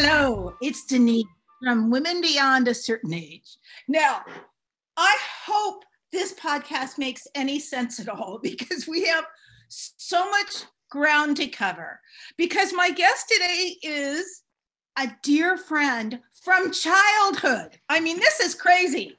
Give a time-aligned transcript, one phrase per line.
[0.00, 1.26] Hello, it's Denise
[1.60, 3.56] from Women Beyond a Certain Age.
[3.88, 4.22] Now,
[4.96, 5.82] I hope
[6.12, 9.24] this podcast makes any sense at all because we have
[9.68, 11.98] so much ground to cover.
[12.36, 14.44] Because my guest today is
[14.96, 17.76] a dear friend from childhood.
[17.88, 19.18] I mean, this is crazy.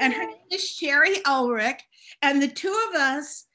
[0.00, 1.82] And her name is Shari Ulrich.
[2.22, 3.45] And the two of us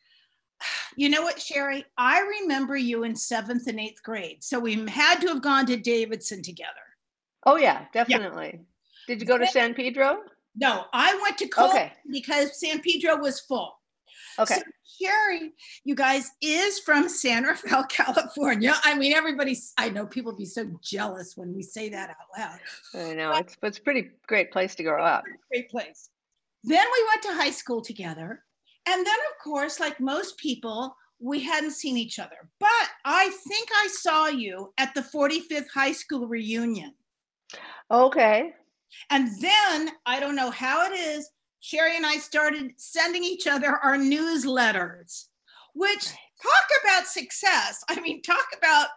[0.95, 1.85] you know what, Shari?
[1.97, 4.43] I remember you in seventh and eighth grade.
[4.43, 6.71] So we had to have gone to Davidson together.
[7.45, 8.51] Oh, yeah, definitely.
[8.53, 8.59] Yeah.
[9.07, 10.19] Did you go to San Pedro?
[10.55, 11.93] No, I went to Cole okay.
[12.09, 13.79] because San Pedro was full.
[14.39, 14.55] Okay.
[14.55, 14.61] So
[15.01, 15.51] Shari,
[15.83, 18.73] you guys, is from San Rafael, California.
[18.83, 22.59] I mean, everybody's, I know people be so jealous when we say that out loud.
[22.93, 23.31] I know.
[23.31, 25.23] But, it's, it's a pretty great place to grow up.
[25.51, 26.09] Great place.
[26.63, 28.43] Then we went to high school together.
[28.87, 32.49] And then, of course, like most people, we hadn't seen each other.
[32.59, 32.69] But
[33.05, 36.93] I think I saw you at the 45th high school reunion.
[37.91, 38.53] Okay.
[39.09, 41.29] And then I don't know how it is,
[41.59, 45.27] Shari and I started sending each other our newsletters,
[45.75, 47.83] which talk about success.
[47.87, 48.87] I mean, talk about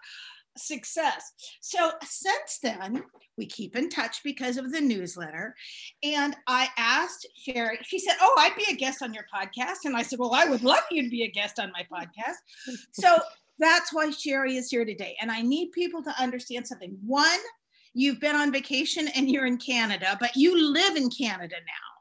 [0.57, 1.33] success.
[1.61, 3.03] So since then,
[3.37, 5.55] we keep in touch because of the newsletter.
[6.03, 9.85] And I asked Shari, she said, Oh, I'd be a guest on your podcast.
[9.85, 12.37] And I said, Well, I would love you to be a guest on my podcast.
[12.93, 13.19] So
[13.59, 15.17] that's why Shari is here today.
[15.21, 16.97] And I need people to understand something.
[17.05, 17.39] One,
[17.93, 21.94] you've been on vacation and you're in Canada, but you live in Canada now.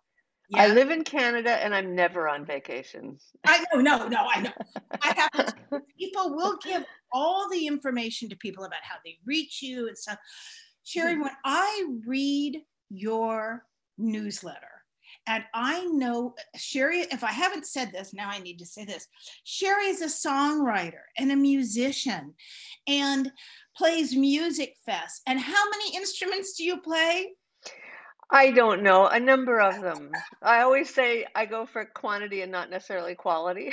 [0.49, 0.63] Yeah.
[0.63, 3.17] I live in Canada and I'm never on vacation.
[3.45, 4.51] I know, no, no, I know.
[5.01, 5.53] I have to,
[5.99, 10.17] people will give all the information to people about how they reach you and stuff.
[10.83, 11.23] Shari, mm-hmm.
[11.23, 13.65] when I read your
[13.97, 14.67] newsletter,
[15.27, 19.07] and I know Shari, if I haven't said this, now I need to say this.
[19.45, 22.33] Shari is a songwriter and a musician
[22.87, 23.31] and
[23.77, 25.21] plays music fest.
[25.25, 27.31] And how many instruments do you play?
[28.33, 30.11] I don't know, a number of them.
[30.41, 33.71] I always say I go for quantity and not necessarily quality.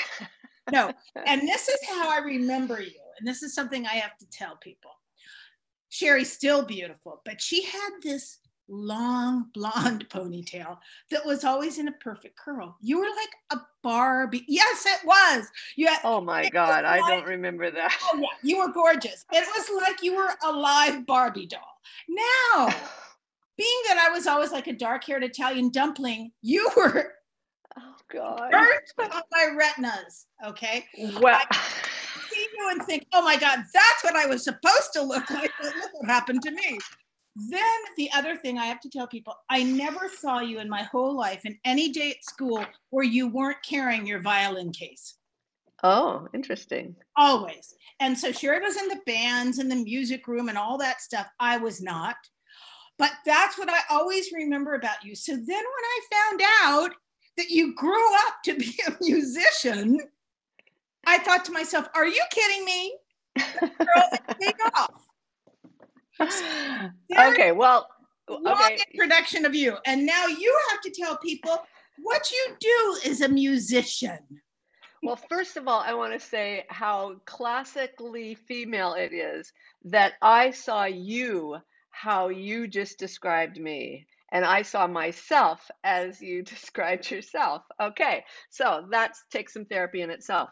[0.71, 0.93] no,
[1.26, 3.00] and this is how I remember you.
[3.19, 4.91] And this is something I have to tell people.
[5.88, 8.38] Shari's still beautiful, but she had this
[8.69, 10.77] long blonde ponytail
[11.10, 12.77] that was always in a perfect curl.
[12.82, 14.44] You were like a Barbie.
[14.47, 15.47] Yes, it was.
[15.77, 17.97] You had, oh my God, I don't remember that.
[18.12, 19.25] Oh yeah, you were gorgeous.
[19.32, 21.81] It was like you were a live Barbie doll.
[22.09, 22.75] Now,
[23.56, 27.12] being that I was always like a dark-haired Italian dumpling, you were
[27.78, 30.26] oh God burnt on my retinas.
[30.46, 30.86] Okay.
[31.20, 31.40] Well.
[31.50, 31.56] I,
[32.30, 35.50] see you and think, oh my God, that's what I was supposed to look like.
[35.62, 36.78] Look what happened to me.
[37.48, 37.62] Then
[37.96, 41.16] the other thing I have to tell people, I never saw you in my whole
[41.16, 45.16] life in any day at school where you weren't carrying your violin case.
[45.82, 46.94] Oh, interesting.
[47.16, 47.74] Always.
[48.00, 51.28] And so Shari was in the bands and the music room and all that stuff.
[51.38, 52.16] I was not.
[53.00, 55.14] But that's what I always remember about you.
[55.14, 56.90] So then when I found out
[57.38, 59.98] that you grew up to be a musician,
[61.06, 62.94] I thought to myself, are you kidding me?
[64.38, 65.06] take off.
[67.18, 67.88] okay, well,
[68.28, 69.78] long introduction of you.
[69.86, 71.56] And now you have to tell people
[72.02, 74.18] what you do as a musician.
[75.02, 79.50] Well, first of all, I want to say how classically female it is
[79.84, 81.56] that I saw you
[81.90, 87.62] how you just described me and I saw myself as you described yourself.
[87.80, 90.50] Okay, so that takes some therapy in itself.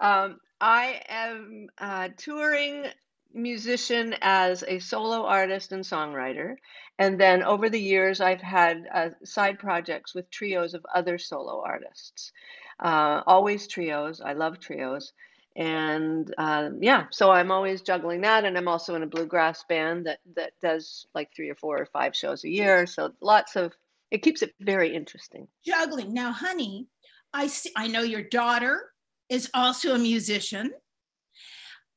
[0.00, 2.86] Um, I am a touring
[3.32, 6.54] musician as a solo artist and songwriter.
[6.98, 11.62] And then over the years, I've had uh, side projects with trios of other solo
[11.66, 12.32] artists.
[12.78, 14.20] Uh, always trios.
[14.20, 15.12] I love trios.
[15.56, 18.44] And uh, yeah, so I'm always juggling that.
[18.44, 21.86] And I'm also in a bluegrass band that, that does like three or four or
[21.86, 22.86] five shows a year.
[22.86, 23.72] So lots of,
[24.10, 25.46] it keeps it very interesting.
[25.64, 26.12] Juggling.
[26.12, 26.88] Now, honey,
[27.32, 28.90] I see, I know your daughter
[29.28, 30.72] is also a musician,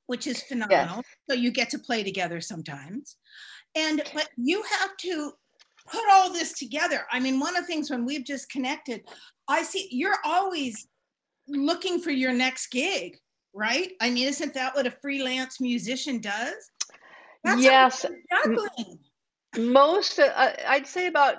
[0.06, 0.98] which is phenomenal.
[0.98, 1.06] Yes.
[1.30, 3.18] So you get to play together sometimes.
[3.76, 5.32] And but you have to
[5.88, 7.06] put all this together.
[7.12, 9.04] I mean, one of the things when we've just connected,
[9.48, 10.88] I see you're always
[11.48, 13.18] looking for your next gig,
[13.58, 13.92] right?
[14.00, 16.72] I mean, isn't that what a freelance musician does?
[17.44, 18.06] That's yes.
[19.58, 21.38] Most, uh, I'd say about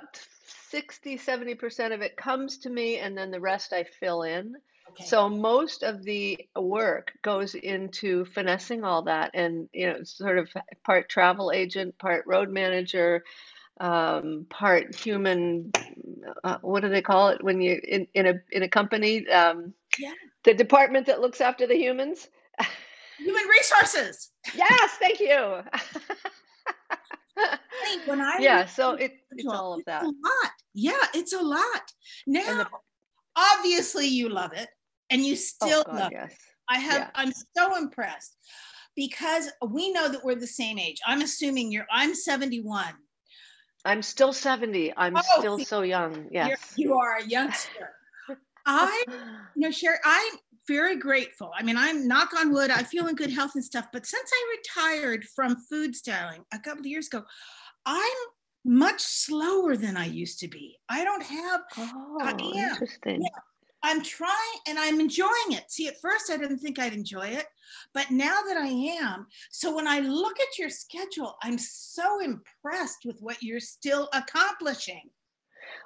[0.71, 4.57] 60, 70% of it comes to me, and then the rest I fill in.
[4.91, 5.05] Okay.
[5.05, 10.49] So most of the work goes into finessing all that, and you know, sort of
[10.85, 13.23] part travel agent, part road manager,
[13.81, 15.71] um, part human.
[16.43, 19.29] Uh, what do they call it when you in, in a in a company?
[19.29, 20.13] Um, yeah.
[20.49, 22.27] The department that looks after the humans.
[23.19, 24.31] Human resources.
[24.55, 25.61] yes, thank you.
[28.07, 30.05] when I yeah, so it, it's all of that.
[30.05, 30.53] a lot.
[30.73, 31.93] Yeah, it's a lot.
[32.27, 32.69] Now, the,
[33.37, 34.71] obviously, you love it,
[35.11, 36.33] and you oh, still oh God, love yes.
[36.33, 36.39] it.
[36.71, 36.99] I have.
[36.99, 37.11] Yeah.
[37.15, 38.35] I'm so impressed
[38.97, 40.97] because we know that we're the same age.
[41.07, 41.87] I'm assuming you're.
[41.93, 42.87] I'm 71.
[43.85, 44.95] I'm still 70.
[44.97, 46.29] I'm oh, still so young.
[46.33, 47.91] Yes, you are a youngster.
[48.67, 49.05] I,
[49.57, 50.33] you know, Shari, I'm
[50.67, 51.51] very grateful.
[51.57, 53.87] I mean, I'm knock on wood, I feel in good health and stuff.
[53.93, 57.25] But since I retired from food styling a couple of years ago,
[57.87, 58.19] I'm
[58.65, 60.77] much slower than I used to be.
[60.89, 61.61] I don't have.
[61.79, 63.23] Oh, I am, interesting.
[63.23, 63.41] Yeah,
[63.83, 64.33] I'm trying
[64.67, 65.71] and I'm enjoying it.
[65.71, 67.47] See, at first I didn't think I'd enjoy it,
[67.95, 73.05] but now that I am, so when I look at your schedule, I'm so impressed
[73.05, 75.09] with what you're still accomplishing.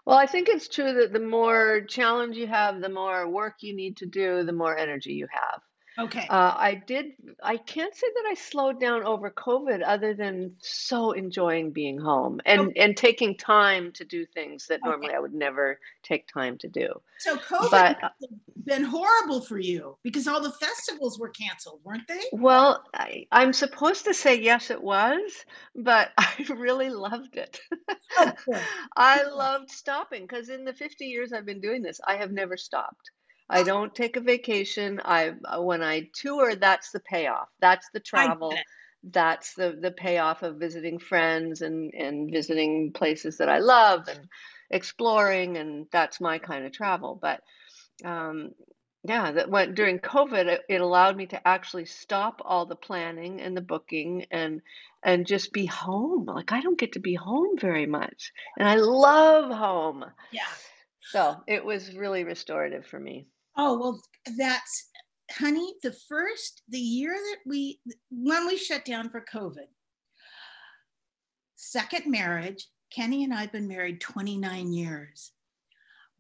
[0.07, 3.75] Well, I think it's true that the more challenge you have, the more work you
[3.75, 5.61] need to do, the more energy you have.
[5.99, 6.27] Okay.
[6.29, 7.13] Uh, I did,
[7.43, 12.41] I can't say that I slowed down over COVID other than so enjoying being home
[12.47, 12.81] and, okay.
[12.81, 15.17] and taking time to do things that normally okay.
[15.17, 17.01] I would never take time to do.
[17.19, 18.13] So COVID but, has
[18.65, 22.21] been horrible for you because all the festivals were canceled, weren't they?
[22.33, 25.45] Well, I, I'm supposed to say yes, it was,
[25.77, 27.61] but I really loved it.
[28.19, 28.33] Oh,
[28.97, 32.57] I loved stopping because in the 50 years I've been doing this, I have never
[32.57, 33.11] stopped.
[33.53, 35.01] I don't take a vacation.
[35.05, 37.49] I when I tour, that's the payoff.
[37.61, 38.55] That's the travel.
[39.05, 44.29] That's the the payoff of visiting friends and and visiting places that I love and
[44.71, 47.19] exploring, and that's my kind of travel.
[47.21, 47.41] But
[48.05, 48.53] um,
[49.05, 53.41] yeah, that went during COVID, it, it allowed me to actually stop all the planning
[53.41, 54.63] and the booking and
[55.03, 56.25] and just be home.
[56.27, 60.05] Like I don't get to be home very much, and I love home.
[60.33, 60.41] Yeah.
[61.03, 63.27] So it was really restorative for me.
[63.57, 64.03] Oh, well,
[64.37, 64.91] that's,
[65.31, 69.67] honey, the first, the year that we, when we shut down for COVID,
[71.57, 75.33] second marriage, Kenny and I have been married 29 years.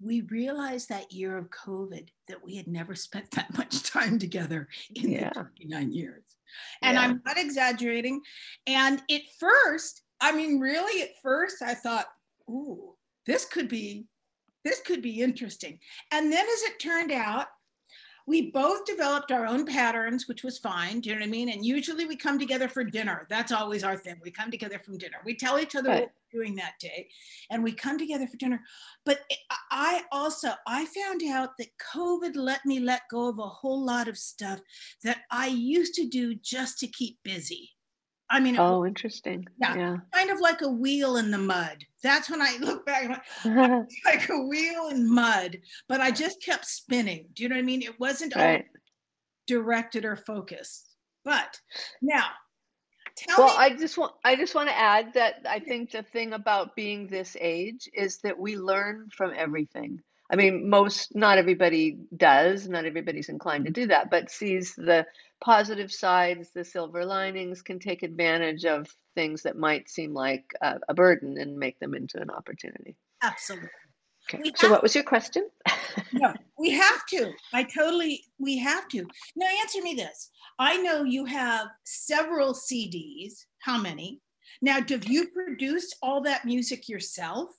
[0.00, 4.68] We realized that year of COVID that we had never spent that much time together
[4.94, 5.28] in yeah.
[5.28, 6.24] the 29 years.
[6.82, 7.02] And yeah.
[7.02, 8.20] I'm not exaggerating.
[8.66, 12.06] And at first, I mean, really, at first, I thought,
[12.48, 12.94] ooh,
[13.26, 14.06] this could be
[14.64, 15.78] this could be interesting.
[16.10, 17.48] And then as it turned out,
[18.26, 21.00] we both developed our own patterns, which was fine.
[21.00, 21.48] Do you know what I mean?
[21.48, 23.26] And usually we come together for dinner.
[23.28, 24.20] That's always our thing.
[24.22, 25.18] We come together from dinner.
[25.24, 26.00] We tell each other right.
[26.02, 27.08] what we're doing that day,
[27.50, 28.60] and we come together for dinner.
[29.04, 29.20] But
[29.70, 34.06] I also I found out that COVID let me let go of a whole lot
[34.06, 34.60] of stuff
[35.02, 37.70] that I used to do just to keep busy.
[38.32, 39.46] I mean, oh, interesting.
[39.60, 41.84] Yeah, yeah, kind of like a wheel in the mud.
[42.02, 46.64] That's when I look back, like, like a wheel in mud, but I just kept
[46.64, 47.26] spinning.
[47.34, 47.82] Do you know what I mean?
[47.82, 48.64] It wasn't right.
[49.46, 50.96] directed or focused.
[51.26, 51.60] But
[52.00, 52.24] now,
[53.18, 53.64] tell well, me.
[53.64, 57.08] I just want I just want to add that I think the thing about being
[57.08, 60.00] this age is that we learn from everything.
[60.32, 65.06] I mean, most, not everybody does, not everybody's inclined to do that, but sees the
[65.42, 70.78] positive sides, the silver linings, can take advantage of things that might seem like a,
[70.88, 72.96] a burden and make them into an opportunity.
[73.22, 73.68] Absolutely.
[74.32, 74.52] Okay.
[74.54, 75.48] So, what was your question?
[76.12, 77.32] no, we have to.
[77.52, 79.04] I totally, we have to.
[79.34, 80.30] Now, answer me this.
[80.58, 83.32] I know you have several CDs.
[83.58, 84.20] How many?
[84.60, 87.50] Now, have you produced all that music yourself?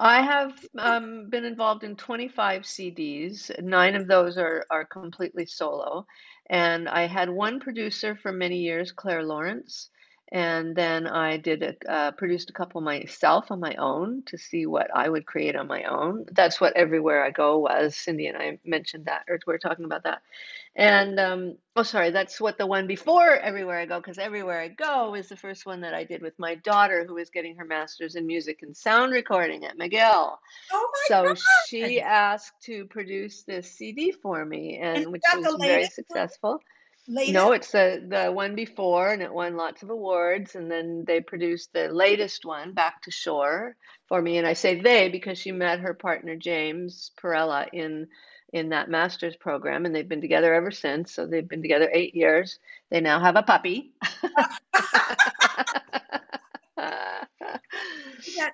[0.00, 3.50] I have um, been involved in 25 CDs.
[3.60, 6.06] Nine of those are, are completely solo.
[6.50, 9.90] And I had one producer for many years, Claire Lawrence.
[10.30, 14.66] And then I did a, uh, produced a couple myself on my own to see
[14.66, 16.26] what I would create on my own.
[16.32, 17.96] That's what Everywhere I Go was.
[17.96, 20.20] Cindy and I mentioned that, or we are talking about that.
[20.76, 24.68] And um, oh, sorry, that's what the one before Everywhere I Go, because Everywhere I
[24.68, 27.64] Go is the first one that I did with my daughter, who was getting her
[27.64, 30.36] master's in music and sound recording at McGill.
[30.72, 31.38] Oh my so God.
[31.68, 36.60] she asked to produce this CD for me, and, and which was very successful.
[37.08, 37.32] Latest?
[37.34, 40.54] No, it's the the one before, and it won lots of awards.
[40.56, 43.76] And then they produced the latest one, Back to Shore,
[44.08, 44.38] for me.
[44.38, 48.08] And I say they because she met her partner James Perella in
[48.52, 51.12] in that master's program, and they've been together ever since.
[51.14, 52.58] So they've been together eight years.
[52.90, 53.92] They now have a puppy.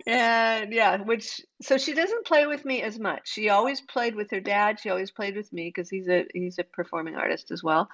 [0.06, 3.22] and yeah, which so she doesn't play with me as much.
[3.32, 4.80] She always played with her dad.
[4.80, 7.88] She always played with me because he's a he's a performing artist as well,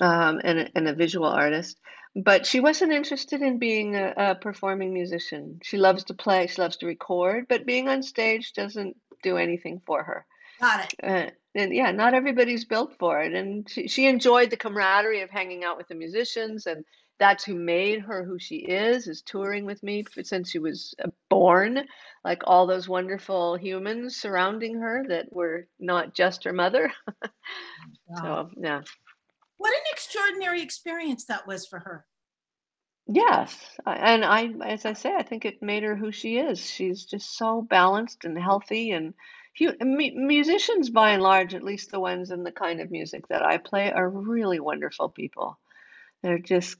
[0.00, 1.78] um, and a, and a visual artist.
[2.14, 5.60] But she wasn't interested in being a, a performing musician.
[5.62, 6.46] She loves to play.
[6.46, 10.26] She loves to record, but being on stage doesn't do anything for her.
[10.60, 10.94] Got it.
[11.02, 13.32] Uh, and yeah, not everybody's built for it.
[13.32, 16.84] And she, she enjoyed the camaraderie of hanging out with the musicians and
[17.22, 21.08] that's who made her who she is is touring with me since she was uh,
[21.30, 21.86] born.
[22.24, 26.92] Like all those wonderful humans surrounding her that were not just her mother.
[28.06, 28.50] Wow.
[28.50, 28.80] so yeah.
[29.58, 32.04] What an extraordinary experience that was for her.
[33.06, 33.56] Yes.
[33.86, 36.58] And i as i say i think it made her who she is.
[36.58, 39.14] She's just so balanced and healthy and
[39.58, 43.58] musicians by and large at least the ones in the kind of music that i
[43.58, 45.58] play are really wonderful people
[46.22, 46.76] they're just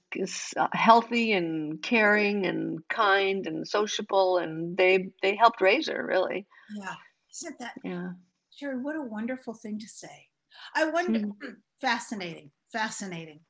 [0.56, 6.46] uh, healthy and caring and kind and sociable, and they they helped raise her really.
[6.76, 6.94] Yeah,
[7.32, 7.74] isn't that?
[7.84, 8.10] Yeah,
[8.50, 10.28] Shari, what a wonderful thing to say.
[10.74, 11.20] I wonder.
[11.20, 11.48] Mm-hmm.
[11.80, 13.40] Fascinating, fascinating.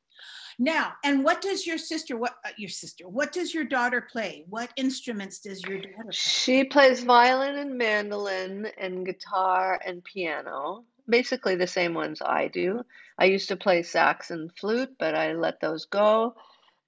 [0.58, 2.16] Now, and what does your sister?
[2.16, 3.08] What uh, your sister?
[3.08, 4.44] What does your daughter play?
[4.49, 6.12] What instruments does your daughter play?
[6.12, 12.82] She plays violin and mandolin and guitar and piano basically the same ones I do.
[13.18, 16.35] I used to play sax and flute, but I let those go.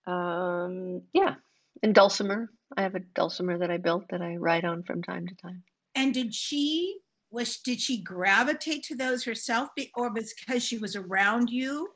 [0.07, 1.35] Um, yeah,
[1.83, 2.51] and dulcimer.
[2.77, 5.63] I have a dulcimer that I built that I write on from time to time.
[5.95, 6.99] And did she
[7.31, 11.89] was did she gravitate to those herself, or because she was around you?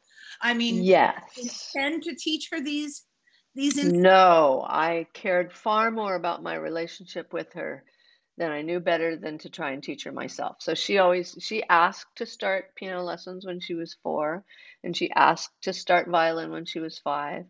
[0.42, 1.70] I mean, yes.
[1.75, 3.04] Tend to teach her these
[3.54, 3.76] these.
[3.82, 7.84] No, I cared far more about my relationship with her
[8.38, 10.57] then I knew better than to try and teach her myself.
[10.61, 14.45] So she always she asked to start piano lessons when she was 4
[14.85, 17.47] and she asked to start violin when she was 5.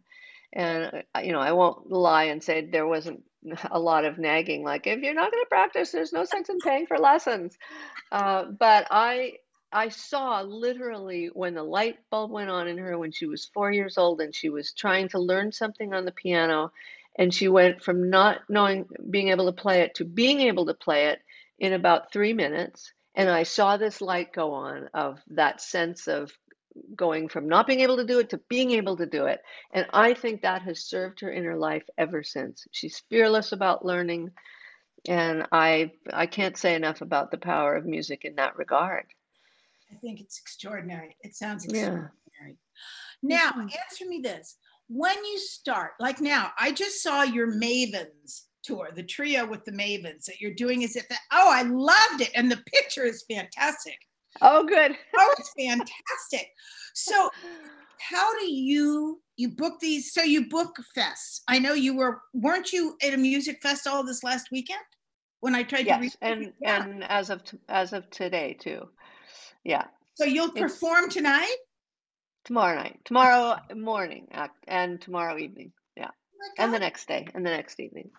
[0.52, 3.23] And uh, you know, I won't lie and say there wasn't
[3.71, 6.59] a lot of nagging like if you're not going to practice there's no sense in
[6.61, 7.57] paying for lessons.
[8.11, 9.35] Uh, but I
[9.71, 13.71] I saw literally when the light bulb went on in her when she was 4
[13.71, 16.73] years old and she was trying to learn something on the piano
[17.18, 20.75] and she went from not knowing being able to play it to being able to
[20.75, 21.20] play it
[21.58, 22.92] in about three minutes.
[23.14, 26.32] And i saw this light go on of that sense of
[26.94, 29.40] going from not being able to do it to being able to do it.
[29.72, 32.66] And i think that has served her in her life ever since.
[32.70, 34.30] She's fearless about learning
[35.06, 39.06] and i i can't say enough about the power of music in that regard.
[39.90, 41.16] I think it's extraordinary.
[41.22, 42.10] It sounds extraordinary.
[42.40, 42.52] Yeah.
[43.22, 43.68] now mm-hmm.
[43.84, 44.56] answer me this
[44.88, 49.73] when you start, like now, I just saw your Mavens tour, the trio with the
[49.73, 50.83] Mavens that you're doing.
[50.83, 51.21] Is it that?
[51.33, 52.30] Oh, I loved it.
[52.35, 53.97] And the picture is fantastic.
[54.40, 54.92] Oh, good.
[55.18, 56.49] oh, it's fantastic.
[56.95, 57.30] So,
[58.00, 60.12] how do you you book these?
[60.12, 61.40] So you book fests.
[61.49, 64.80] I know you were weren't you at a music fest all this last weekend
[65.40, 66.04] when I tried yes, to.
[66.04, 66.85] Yes, and yeah.
[66.85, 68.88] and as of t- as of today too.
[69.64, 69.85] Yeah.
[70.14, 71.57] So you'll perform tonight.
[72.45, 74.28] Tomorrow night, tomorrow morning,
[74.66, 75.73] and tomorrow evening.
[75.97, 78.11] Yeah, oh and the next day, and the next evening.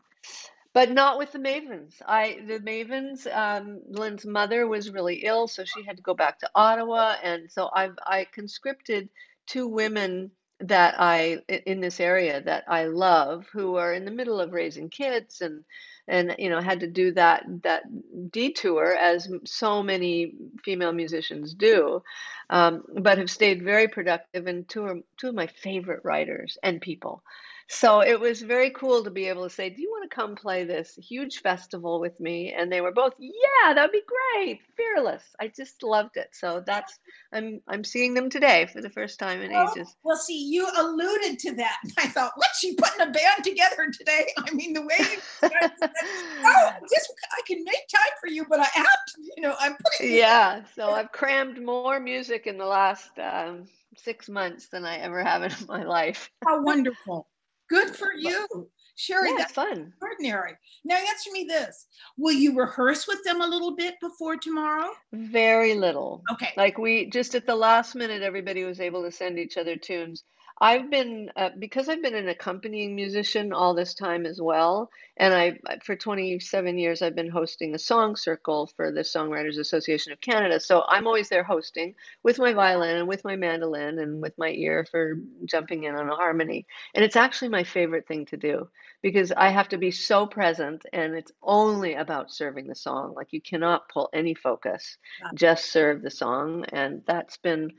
[0.73, 1.95] But not with the Mavens.
[2.05, 3.25] I the Mavens.
[3.35, 7.51] Um, Lynn's mother was really ill, so she had to go back to Ottawa, and
[7.51, 9.09] so I've I conscripted
[9.47, 14.39] two women that I in this area that I love who are in the middle
[14.41, 15.63] of raising kids and
[16.09, 17.83] and you know had to do that that
[18.31, 20.33] detour as so many
[20.65, 22.03] female musicians do
[22.49, 26.81] um, but have stayed very productive and two of, two of my favorite writers and
[26.81, 27.23] people
[27.71, 30.35] so it was very cool to be able to say, Do you want to come
[30.35, 32.51] play this huge festival with me?
[32.51, 34.01] And they were both, Yeah, that'd be
[34.33, 34.59] great.
[34.75, 35.23] Fearless.
[35.39, 36.29] I just loved it.
[36.31, 36.97] So that's
[37.31, 39.95] I'm I'm seeing them today for the first time in well, ages.
[40.01, 41.77] Well, see, you alluded to that.
[41.99, 44.33] I thought, what's she putting a band together today?
[44.39, 48.67] I mean, the way you oh, just I can make time for you, but I
[48.73, 50.63] have to, you know, I'm putting Yeah.
[50.75, 55.43] So I've crammed more music in the last um, six months than I ever have
[55.43, 56.31] in my life.
[56.43, 57.27] How wonderful.
[57.69, 58.47] Good for you.
[58.95, 59.93] Shari, yeah, that's fun.
[59.93, 60.57] Extraordinary.
[60.83, 61.87] Now answer me this.
[62.17, 64.89] Will you rehearse with them a little bit before tomorrow?
[65.13, 66.21] Very little.
[66.33, 66.51] Okay.
[66.57, 70.25] Like we just at the last minute everybody was able to send each other tunes.
[70.61, 75.33] I've been uh, because I've been an accompanying musician all this time as well, and
[75.33, 80.19] I for 27 years I've been hosting a song circle for the Songwriters Association of
[80.19, 80.59] Canada.
[80.59, 84.49] So I'm always there hosting with my violin and with my mandolin and with my
[84.49, 86.65] ear for jumping in on a harmony.
[86.93, 88.67] And it's actually my favorite thing to do
[89.01, 93.13] because I have to be so present, and it's only about serving the song.
[93.15, 94.97] Like you cannot pull any focus,
[95.35, 97.71] just serve the song, and that's been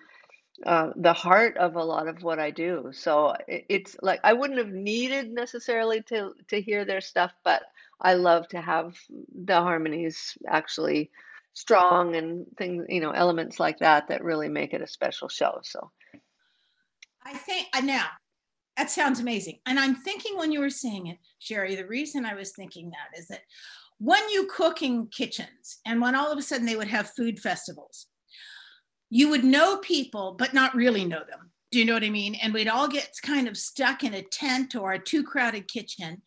[0.67, 2.91] uh, the heart of a lot of what I do.
[2.93, 7.63] So it's like I wouldn't have needed necessarily to to hear their stuff, but
[8.01, 8.97] I love to have
[9.45, 11.11] the harmonies actually
[11.55, 15.61] strong and things, you know, elements like that that really make it a special show.
[15.63, 15.91] So
[17.25, 18.07] I think uh, now
[18.77, 19.59] that sounds amazing.
[19.67, 23.19] And I'm thinking when you were saying it, Shari, the reason I was thinking that
[23.19, 23.43] is that
[23.99, 27.39] when you cook in kitchens and when all of a sudden they would have food
[27.39, 28.07] festivals,
[29.11, 31.51] you would know people, but not really know them.
[31.71, 32.37] Do you know what I mean?
[32.37, 36.23] And we'd all get kind of stuck in a tent or a too crowded kitchen.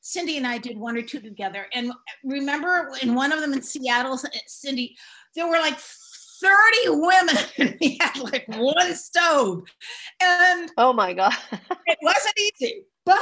[0.00, 1.66] Cindy and I did one or two together.
[1.72, 1.92] And
[2.24, 4.96] remember in one of them in Seattle, Cindy,
[5.36, 6.56] there were like 30
[6.88, 9.62] women and we had like one stove.
[10.20, 11.34] And oh my God.
[11.86, 12.84] it wasn't easy.
[13.04, 13.18] But,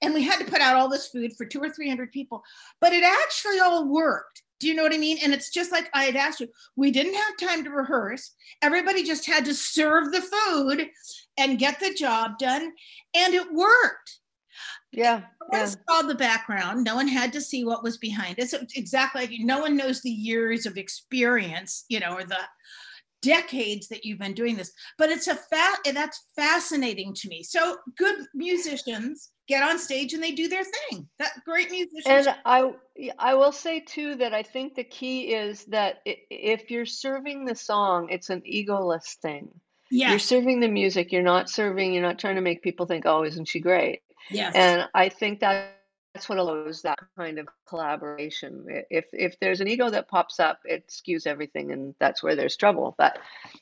[0.00, 2.42] and we had to put out all this food for two or 300 people,
[2.80, 4.43] but it actually all worked.
[4.60, 5.18] Do you know what I mean?
[5.22, 8.34] And it's just like I had asked you, we didn't have time to rehearse.
[8.62, 10.88] Everybody just had to serve the food
[11.36, 12.72] and get the job done.
[13.14, 14.20] And it worked.
[14.92, 15.22] Yeah.
[15.52, 16.84] No one saw the background.
[16.84, 18.48] No one had to see what was behind it.
[18.48, 22.38] So exactly like no one knows the years of experience, you know, or the
[23.20, 24.72] decades that you've been doing this.
[24.98, 27.42] But it's a fat that's fascinating to me.
[27.42, 31.08] So good musicians get on stage and they do their thing.
[31.18, 32.26] That great musicians.
[32.26, 32.72] And I
[33.18, 37.54] I will say too that I think the key is that if you're serving the
[37.54, 39.48] song, it's an egoless thing.
[39.90, 40.10] Yeah.
[40.10, 41.12] You're serving the music.
[41.12, 41.92] You're not serving.
[41.92, 44.54] You're not trying to make people think, "Oh, isn't she great?" Yes.
[44.54, 45.73] And I think that
[46.14, 48.66] that's what allows that kind of collaboration.
[48.88, 52.56] If if there's an ego that pops up, it skews everything, and that's where there's
[52.56, 52.94] trouble.
[52.96, 53.18] But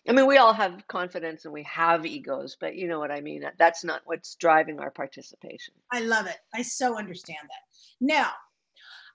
[0.07, 3.23] I mean, we all have confidence and we have egos, but you know what I
[3.23, 3.45] mean.
[3.59, 5.73] That's not what's driving our participation.
[5.91, 6.37] I love it.
[6.55, 8.07] I so understand that.
[8.07, 8.33] Now,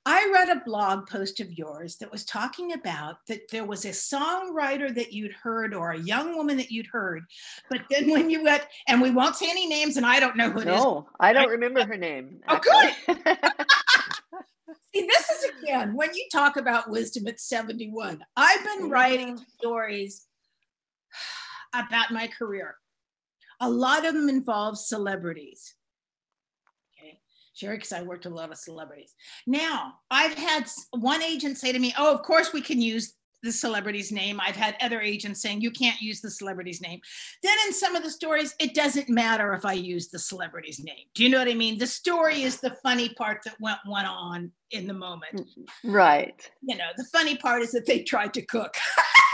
[0.10, 3.90] I read a blog post of yours that was talking about that there was a
[3.90, 7.26] songwriter that you'd heard or a young woman that you'd heard,
[7.70, 10.50] but then when you went, and we won't say any names, and I don't know
[10.50, 10.82] who it no, is.
[10.82, 12.40] No, I don't remember her name.
[12.48, 12.94] Oh, good.
[14.96, 18.24] See, this is again when you talk about wisdom at 71.
[18.38, 18.90] I've been mm-hmm.
[18.90, 20.26] writing stories
[21.74, 22.76] about my career.
[23.60, 25.76] A lot of them involve celebrities.
[27.58, 29.16] Shari, because I worked with a lot of celebrities.
[29.48, 33.52] Now, I've had one agent say to me, Oh, of course we can use the
[33.52, 34.40] celebrity's name.
[34.40, 37.00] I've had other agents saying you can't use the celebrity's name.
[37.44, 41.06] Then in some of the stories, it doesn't matter if I use the celebrity's name.
[41.16, 41.78] Do you know what I mean?
[41.78, 45.36] The story is the funny part that went went on in the moment.
[45.36, 46.52] Mm, right.
[46.62, 48.76] You know, the funny part is that they tried to cook.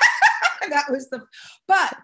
[0.70, 1.26] that was the
[1.68, 1.96] but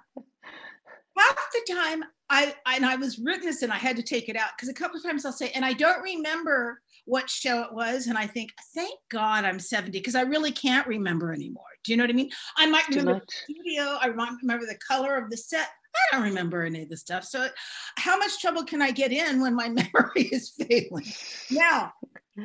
[1.19, 4.36] half the time I, and I was written this and I had to take it
[4.36, 7.73] out because a couple of times I'll say, and I don't remember what show it
[7.73, 11.63] was, and I think, thank God I'm 70 because I really can't remember anymore.
[11.84, 12.29] Do you know what I mean?
[12.58, 15.69] I might remember the studio, I might remember the color of the set.
[16.12, 17.23] I don't remember any of the stuff.
[17.23, 17.49] So,
[17.97, 21.12] how much trouble can I get in when my memory is failing?
[21.49, 21.93] Now,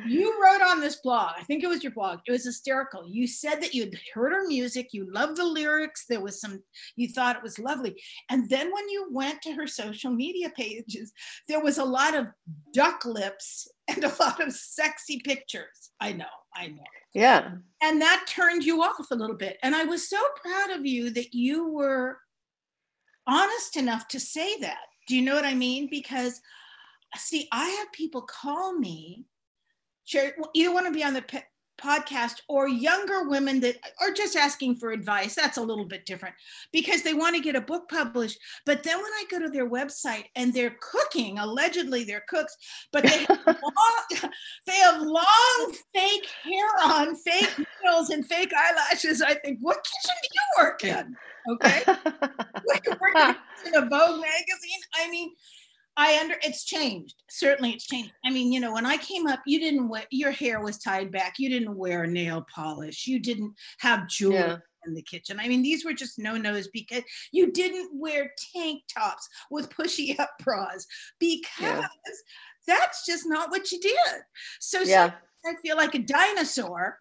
[0.05, 3.07] you wrote on this blog, I think it was your blog, it was hysterical.
[3.07, 6.61] You said that you'd heard her music, you loved the lyrics, there was some,
[6.95, 8.01] you thought it was lovely.
[8.29, 11.11] And then when you went to her social media pages,
[11.47, 12.27] there was a lot of
[12.73, 15.91] duck lips and a lot of sexy pictures.
[15.99, 16.83] I know, I know.
[17.13, 17.51] Yeah.
[17.81, 19.57] And that turned you off a little bit.
[19.63, 22.17] And I was so proud of you that you were
[23.27, 24.81] honest enough to say that.
[25.07, 25.87] Do you know what I mean?
[25.89, 26.41] Because
[27.17, 29.25] see, I have people call me
[30.05, 31.23] share either want to be on the
[31.77, 36.33] podcast or younger women that are just asking for advice that's a little bit different
[36.71, 39.69] because they want to get a book published but then when i go to their
[39.69, 42.55] website and they're cooking allegedly they're cooks
[42.91, 44.21] but they have long,
[44.65, 50.15] they have long fake hair on fake nails and fake eyelashes i think what kitchen
[50.21, 51.15] do you work in?
[51.47, 51.83] Okay?
[51.87, 53.35] Like working
[53.67, 54.81] in a vogue magazine?
[54.95, 55.31] I mean
[55.97, 57.15] I under it's changed.
[57.29, 58.11] Certainly it's changed.
[58.25, 61.11] I mean, you know, when I came up, you didn't wear your hair was tied
[61.11, 61.35] back.
[61.39, 63.07] You didn't wear nail polish.
[63.07, 64.57] You didn't have jewelry yeah.
[64.85, 65.39] in the kitchen.
[65.39, 70.31] I mean, these were just no-nos because you didn't wear tank tops with pushy up
[70.43, 70.85] bras
[71.19, 71.87] because yeah.
[72.67, 73.95] that's just not what you did.
[74.59, 75.11] So, yeah.
[75.11, 76.97] so I feel like a dinosaur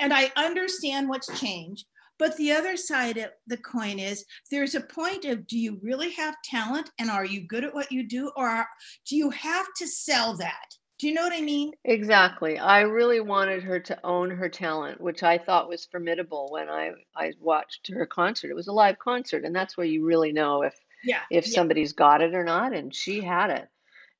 [0.00, 1.86] and I understand what's changed.
[2.18, 6.12] But the other side of the coin is there's a point of do you really
[6.12, 8.66] have talent and are you good at what you do or
[9.06, 10.76] do you have to sell that?
[11.02, 11.72] Do you know what I mean?
[11.84, 12.60] Exactly.
[12.60, 16.92] I really wanted her to own her talent, which I thought was formidable when I,
[17.16, 18.52] I watched her concert.
[18.52, 21.54] It was a live concert, and that's where you really know if yeah, if yeah.
[21.54, 23.68] somebody's got it or not, and she had it.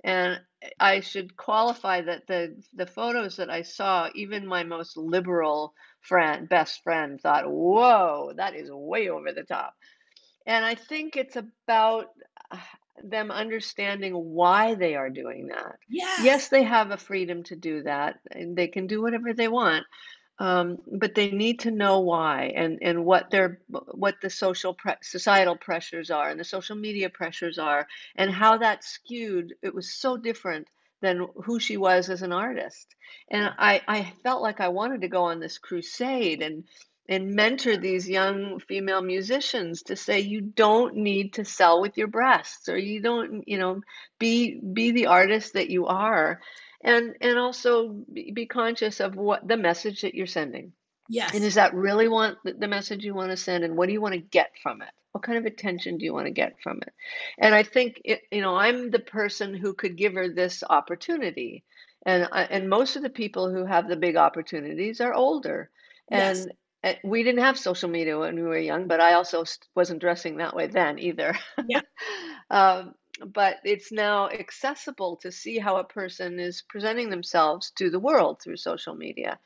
[0.03, 0.41] And
[0.81, 6.49] I should qualify that the the photos that I saw, even my most liberal friend,
[6.49, 9.75] best friend, thought, "Whoa, that is way over the top."
[10.47, 12.07] And I think it's about
[12.51, 12.59] uh,
[13.03, 15.77] them understanding why they are doing that.
[15.89, 16.25] Yes.
[16.25, 19.85] Yes, they have a freedom to do that, and they can do whatever they want.
[20.39, 24.95] Um, but they need to know why and, and what their what the social pre-
[25.03, 27.87] societal pressures are and the social media pressures are
[28.17, 30.67] and how that skewed it was so different
[31.03, 32.95] than who she was as an artist.
[33.31, 36.65] And I, I felt like I wanted to go on this crusade and
[37.09, 42.07] and mentor these young female musicians to say you don't need to sell with your
[42.07, 43.83] breasts or you don't you know
[44.21, 46.41] be be the artist that you are.
[46.83, 50.73] And and also be conscious of what the message that you're sending.
[51.09, 51.35] Yes.
[51.35, 54.01] And is that really want the message you want to send and what do you
[54.01, 56.79] want to get from it what kind of attention do you want to get from
[56.79, 56.93] it?
[57.39, 61.65] And i think it, you know i'm the person who could give her this opportunity.
[62.05, 65.71] And and most of the people who have the big opportunities are older.
[66.11, 66.49] And yes.
[67.05, 69.45] We didn't have social media when we were young but i also
[69.77, 71.39] wasn't dressing that way then either.
[71.69, 71.83] Yeah.
[72.51, 72.95] um,
[73.25, 78.41] but it's now accessible to see how a person is presenting themselves to the world
[78.43, 79.39] through social media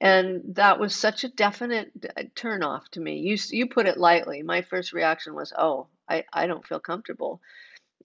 [0.00, 3.18] and that was such a definite uh, turnoff to me.
[3.18, 4.42] You you put it lightly.
[4.42, 7.40] My first reaction was oh i i don't feel comfortable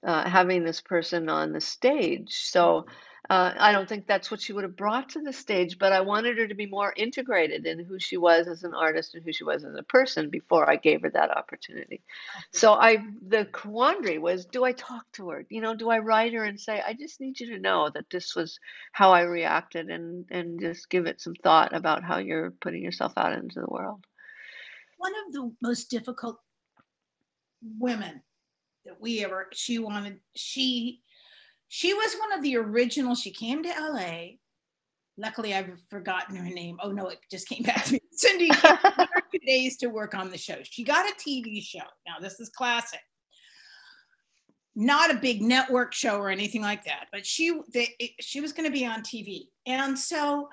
[0.05, 2.85] uh, having this person on the stage so
[3.29, 6.01] uh, I don't think that's what she would have brought to the stage, but I
[6.01, 9.33] wanted her to be more integrated in who she was as an artist and who
[9.33, 12.01] she was as a person before I gave her that opportunity.
[12.51, 15.45] So I, the quandary was, do I talk to her?
[15.49, 18.09] You know, do I write her and say, I just need you to know that
[18.11, 18.59] this was
[18.91, 23.13] how I reacted, and and just give it some thought about how you're putting yourself
[23.17, 24.05] out into the world.
[24.97, 26.39] One of the most difficult
[27.79, 28.21] women
[28.99, 31.01] we ever, she wanted, she
[31.67, 33.15] she was one of the original.
[33.15, 34.37] She came to LA.
[35.17, 36.77] Luckily, I've forgotten her name.
[36.81, 37.99] Oh no, it just came back to me.
[38.11, 38.49] Cindy
[39.31, 40.57] two days to work on the show.
[40.63, 41.85] She got a TV show.
[42.07, 42.99] Now this is classic.
[44.75, 48.69] Not a big network show or anything like that, but she they, she was going
[48.69, 50.49] to be on TV, and so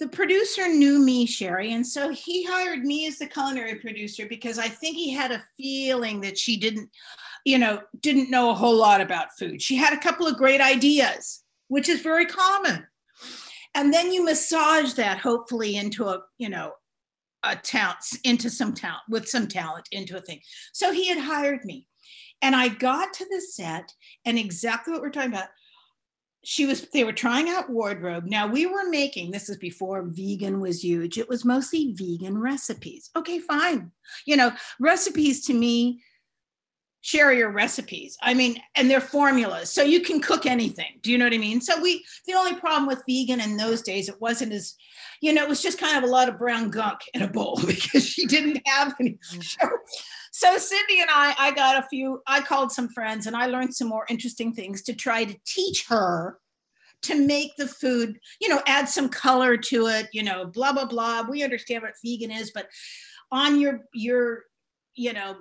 [0.00, 4.58] the producer knew me, Shari, and so he hired me as the culinary producer because
[4.58, 6.90] I think he had a feeling that she didn't
[7.44, 9.60] you know, didn't know a whole lot about food.
[9.60, 12.86] She had a couple of great ideas, which is very common.
[13.74, 16.72] And then you massage that hopefully into a, you know,
[17.42, 20.40] a talent, into some talent, with some talent into a thing.
[20.72, 21.86] So he had hired me.
[22.40, 23.92] And I got to the set,
[24.24, 25.48] and exactly what we're talking about,
[26.44, 30.60] she was they were trying out wardrobe now we were making this is before vegan
[30.60, 33.90] was huge it was mostly vegan recipes okay fine
[34.26, 34.50] you know
[34.80, 36.02] recipes to me
[37.02, 38.16] share your recipes.
[38.22, 39.70] I mean, and their formulas.
[39.70, 40.98] So you can cook anything.
[41.02, 41.60] Do you know what I mean?
[41.60, 44.74] So we the only problem with vegan in those days, it wasn't as,
[45.20, 47.60] you know, it was just kind of a lot of brown gunk in a bowl
[47.66, 49.10] because she didn't have any.
[49.10, 49.40] Mm-hmm.
[49.40, 49.68] So,
[50.30, 53.74] so Cindy and I, I got a few, I called some friends and I learned
[53.74, 56.38] some more interesting things to try to teach her
[57.02, 60.86] to make the food, you know, add some color to it, you know, blah, blah,
[60.86, 61.26] blah.
[61.28, 62.68] We understand what vegan is, but
[63.32, 64.44] on your your
[64.94, 65.36] you know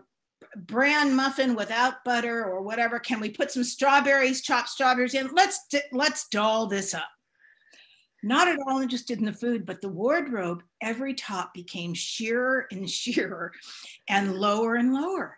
[0.56, 5.30] bran muffin without butter or whatever can we put some strawberries chopped strawberries in?
[5.34, 5.60] Let's
[5.91, 7.10] let's doll this up.
[8.23, 12.89] Not at all interested in the food but the wardrobe every top became sheerer and
[12.89, 13.51] sheerer
[14.10, 15.38] and lower and lower.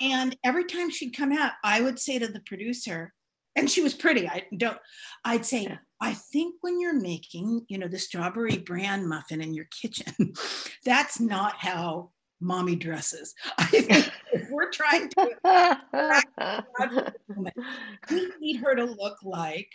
[0.00, 3.12] And every time she'd come out i would say to the producer
[3.54, 4.78] and she was pretty i don't
[5.24, 9.66] i'd say i think when you're making you know the strawberry bran muffin in your
[9.66, 10.32] kitchen
[10.84, 12.10] that's not how
[12.42, 13.34] mommy dresses.
[13.58, 14.10] I think
[14.50, 15.82] we're trying to,
[18.10, 19.68] we need her to look like,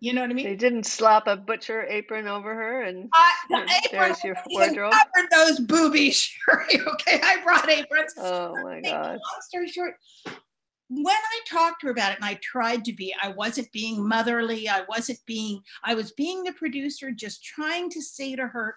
[0.00, 0.46] you know what I mean?
[0.46, 4.92] They didn't slap a butcher apron over her and uh, the apron, there's your wardrobe.
[4.92, 6.80] Covered those boobies, Shari.
[6.86, 7.20] okay?
[7.22, 8.14] I brought aprons.
[8.16, 9.10] Oh my God.
[9.10, 9.94] Long story short,
[10.88, 14.06] when I talked to her about it and I tried to be, I wasn't being
[14.06, 14.68] motherly.
[14.68, 18.76] I wasn't being, I was being the producer, just trying to say to her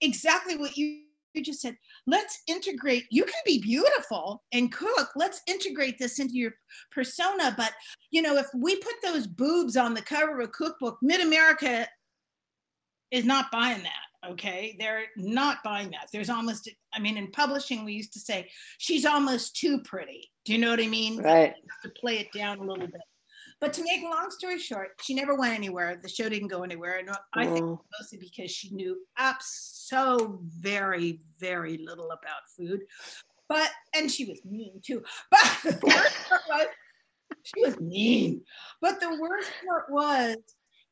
[0.00, 1.02] exactly what you
[1.42, 3.04] just said, let's integrate.
[3.10, 5.10] You can be beautiful and cook.
[5.16, 6.52] Let's integrate this into your
[6.90, 7.54] persona.
[7.56, 7.72] But,
[8.10, 11.86] you know, if we put those boobs on the cover of a cookbook, Mid America
[13.10, 14.30] is not buying that.
[14.30, 14.76] Okay.
[14.78, 16.08] They're not buying that.
[16.12, 20.30] There's almost, I mean, in publishing, we used to say, she's almost too pretty.
[20.44, 21.18] Do you know what I mean?
[21.18, 21.54] Right.
[21.82, 23.00] To play it down a little bit.
[23.64, 25.98] But to make a long story short, she never went anywhere.
[26.02, 26.98] The show didn't go anywhere.
[26.98, 27.80] And I think oh.
[27.98, 32.82] mostly because she knew up so very, very little about food.
[33.48, 35.02] But, and she was mean too.
[35.30, 36.66] But the worst part was,
[37.42, 38.42] she was mean.
[38.82, 40.36] But the worst part was,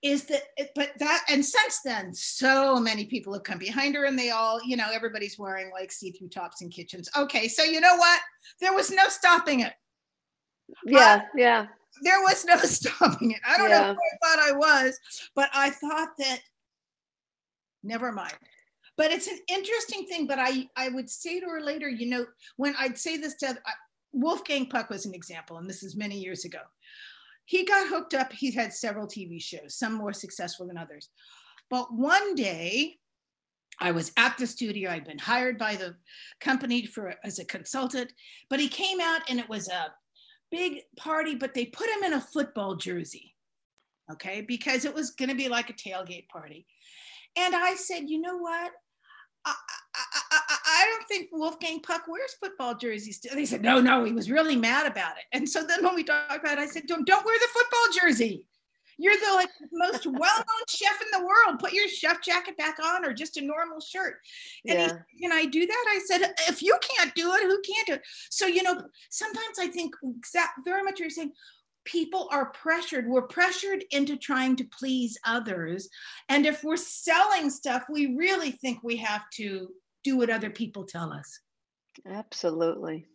[0.01, 4.19] is that, but that, and since then, so many people have come behind her and
[4.19, 7.11] they all, you know, everybody's wearing like see through tops in kitchens.
[7.19, 8.21] Okay, so you know what?
[8.63, 9.75] There was no stopping it.
[10.87, 11.67] Yeah, uh, yeah
[12.03, 13.41] there was no stopping it.
[13.47, 13.93] I don't yeah.
[13.93, 14.99] know I thought I was,
[15.35, 16.41] but I thought that
[17.83, 18.35] never mind.
[18.97, 20.27] But it's an interesting thing.
[20.27, 22.27] But I I would say to her later, you know,
[22.57, 23.57] when I'd say this to
[24.13, 26.61] Wolfgang Puck was an example, and this is many years ago.
[27.45, 28.33] He got hooked up.
[28.33, 31.09] He had several TV shows, some more successful than others.
[31.71, 32.99] But one day,
[33.81, 34.91] I was at the studio.
[34.91, 35.97] I'd been hired by the
[36.41, 38.13] company for as a consultant,
[38.49, 39.93] but he came out and it was a
[40.53, 43.35] big party, but they put him in a football jersey,
[44.13, 46.67] okay, because it was going to be like a tailgate party.
[47.37, 48.71] And I said, you know what?
[49.45, 49.55] I,
[49.95, 53.21] I, I, I don't think Wolfgang Puck wears football jerseys.
[53.21, 55.25] They said, no, no, he was really mad about it.
[55.33, 58.01] And so then when we talked about it, I said, don't, don't wear the football
[58.01, 58.47] jersey.
[59.03, 61.59] You're the like most well-known chef in the world.
[61.59, 64.15] Put your chef jacket back on or just a normal shirt.
[64.65, 64.93] And yeah.
[65.09, 65.85] he, can I do that?
[65.89, 68.03] I said, if you can't do it, who can't do it?
[68.31, 71.33] So, you know, sometimes I think exact, very much you're saying,
[71.85, 73.09] people are pressured.
[73.09, 75.89] We're pressured into trying to please others.
[76.29, 79.69] And if we're selling stuff, we really think we have to
[80.05, 81.41] do what other people tell us.
[82.07, 83.09] Absolutely.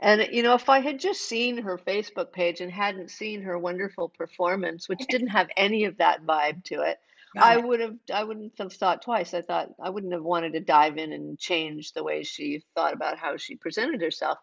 [0.00, 3.58] And you know, if I had just seen her Facebook page and hadn't seen her
[3.58, 6.98] wonderful performance, which didn't have any of that vibe to it,
[7.36, 9.34] I would have I wouldn't have thought twice.
[9.34, 12.94] I thought I wouldn't have wanted to dive in and change the way she thought
[12.94, 14.38] about how she presented herself.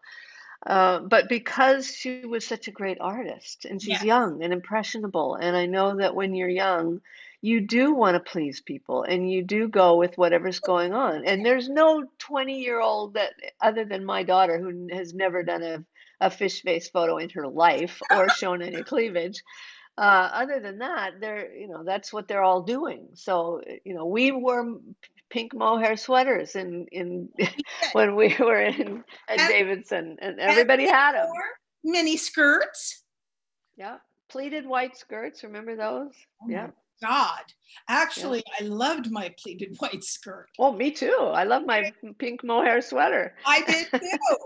[0.64, 4.20] Uh, but because she was such a great artist and she's yeah.
[4.20, 7.00] young and impressionable, and I know that when you're young,
[7.42, 11.26] you do want to please people and you do go with whatever's going on.
[11.26, 15.62] And there's no 20 year old that, other than my daughter, who has never done
[15.62, 15.84] a,
[16.20, 19.42] a fish face photo in her life or shown any cleavage.
[19.98, 23.08] Uh, other than that, they're, you know, that's what they're all doing.
[23.14, 24.78] So, you know, we wore
[25.30, 27.28] pink mohair sweaters in, in
[27.92, 31.28] when we were in at and, Davidson and everybody and had them.
[31.82, 33.04] Mini skirts.
[33.76, 33.96] Yeah.
[34.28, 35.44] Pleated white skirts.
[35.44, 36.12] Remember those?
[36.42, 36.68] Oh yeah.
[37.02, 37.42] God.
[37.88, 38.66] Actually, yeah.
[38.66, 40.48] I loved my pleated white skirt.
[40.58, 41.30] Oh, me too.
[41.32, 43.34] I love my pink mohair sweater.
[43.44, 44.36] I did too.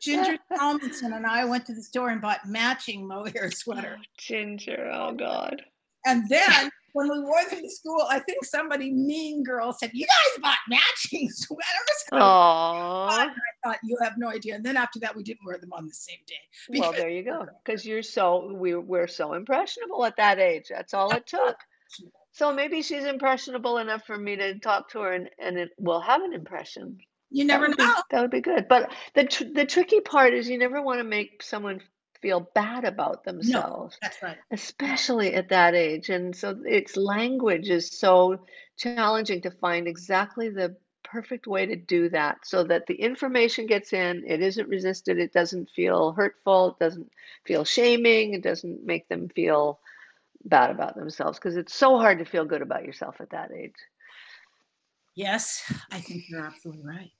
[0.00, 3.98] Ginger Tomlinson and I went to the store and bought matching mohair sweater.
[4.18, 5.62] Ginger, oh God.
[6.04, 10.04] And then when we wore them to school, I think somebody mean girl said, "You
[10.04, 13.08] guys bought matching sweaters." Aww.
[13.08, 13.28] I
[13.64, 14.56] thought you have no idea.
[14.56, 16.80] And then after that, we didn't wear them on the same day.
[16.80, 17.46] Well, there you go.
[17.64, 20.66] Because you're so we we're so impressionable at that age.
[20.68, 21.56] That's all it took.
[22.32, 26.00] So maybe she's impressionable enough for me to talk to her, and and it will
[26.00, 26.98] have an impression.
[27.30, 27.86] You never that know.
[27.86, 28.68] Be, that would be good.
[28.68, 31.80] But the tr- the tricky part is you never want to make someone
[32.20, 33.98] feel bad about themselves.
[34.00, 34.38] No, that's right.
[34.50, 36.08] Especially at that age.
[36.08, 38.46] And so its language is so
[38.78, 43.92] challenging to find exactly the perfect way to do that so that the information gets
[43.92, 47.10] in, it isn't resisted, it doesn't feel hurtful, it doesn't
[47.44, 49.80] feel shaming, it doesn't make them feel
[50.44, 53.74] bad about themselves because it's so hard to feel good about yourself at that age.
[55.14, 57.10] Yes, I think you're absolutely right.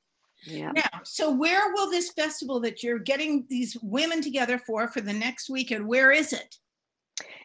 [0.44, 0.72] Yeah.
[0.72, 5.12] Now, so where will this festival that you're getting these women together for for the
[5.12, 5.87] next weekend?
[5.87, 6.56] Where is it?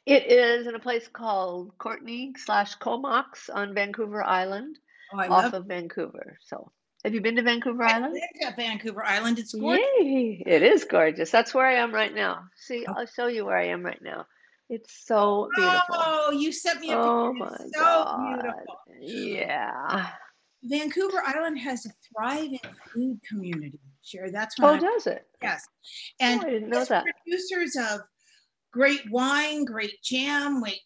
[0.06, 4.80] It is in a place called Courtenay slash Comox on Vancouver Island,
[5.14, 6.38] oh, off of Vancouver.
[6.42, 6.72] So,
[7.04, 8.14] have you been to Vancouver I've Island?
[8.14, 9.38] Been to Vancouver Island.
[9.38, 9.86] It's gorgeous.
[10.00, 10.44] Yay!
[10.46, 11.30] It is gorgeous.
[11.30, 12.44] That's where I am right now.
[12.56, 12.94] See, oh.
[12.98, 14.26] I'll show you where I am right now.
[14.70, 15.96] It's so beautiful.
[15.98, 17.10] Oh, you sent me a picture.
[17.10, 18.42] Oh my so God.
[18.42, 18.80] beautiful.
[19.00, 20.08] Yeah.
[20.64, 22.60] Vancouver Island has a thriving
[22.94, 23.80] food community.
[24.02, 25.26] Sure, that's oh, I, does it?
[25.42, 25.66] Yes,
[26.20, 27.06] and oh, I didn't know that.
[27.26, 28.02] Producers of
[28.72, 30.80] great wine, great jam, great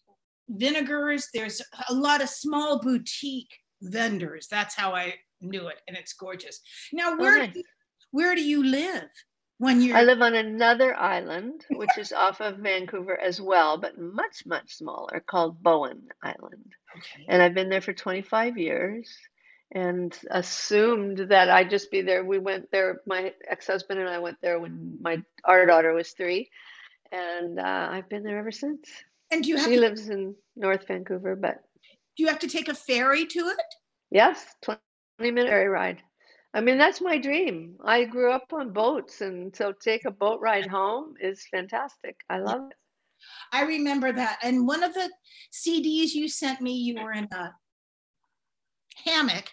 [0.48, 1.28] vinegars.
[1.32, 4.48] There's a lot of small boutique vendors.
[4.50, 6.60] That's how I knew it, and it's gorgeous.
[6.92, 7.52] Now, oh, where okay.
[7.52, 7.64] do you,
[8.10, 9.08] where do you live?
[9.62, 13.96] When you I live on another island, which is off of Vancouver as well, but
[13.96, 16.72] much, much smaller, called Bowen Island.
[16.96, 17.26] Okay.
[17.28, 19.08] And I've been there for 25 years
[19.70, 22.24] and assumed that I'd just be there.
[22.24, 26.10] We went there, my ex husband and I went there when my our daughter was
[26.10, 26.50] three,
[27.12, 28.88] and uh, I've been there ever since.
[29.30, 31.62] And do you have she to, lives in North Vancouver, but
[32.16, 33.74] do you have to take a ferry to it?
[34.10, 34.80] Yes, twenty
[35.20, 36.02] minute ferry ride.
[36.54, 37.76] I mean, that's my dream.
[37.82, 42.16] I grew up on boats, and so take a boat ride home is fantastic.
[42.28, 42.76] I love it.
[43.52, 44.38] I remember that.
[44.42, 45.10] And one of the
[45.52, 47.54] CDs you sent me, you were in a
[49.04, 49.50] hammock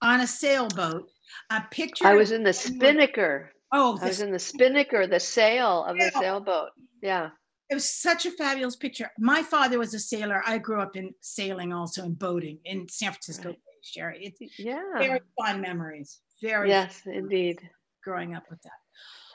[0.00, 1.08] on a sailboat.
[1.50, 2.06] A picture.
[2.06, 3.52] I was in the spinnaker.
[3.72, 6.70] Oh, I was in the spinnaker, the sail of the sailboat.
[7.02, 7.30] Yeah.
[7.70, 9.10] It was such a fabulous picture.
[9.18, 10.42] My father was a sailor.
[10.46, 14.34] I grew up in sailing also and boating in San Francisco Bay, Shari.
[14.38, 14.98] It's yeah.
[14.98, 16.20] very fond memories.
[16.42, 17.60] Very yes, indeed.
[18.04, 18.70] Growing up with that.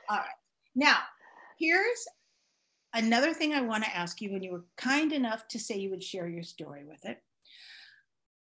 [0.09, 0.27] All right.
[0.75, 0.97] Now,
[1.57, 2.05] here's
[2.93, 5.89] another thing I want to ask you, and you were kind enough to say you
[5.89, 7.21] would share your story with it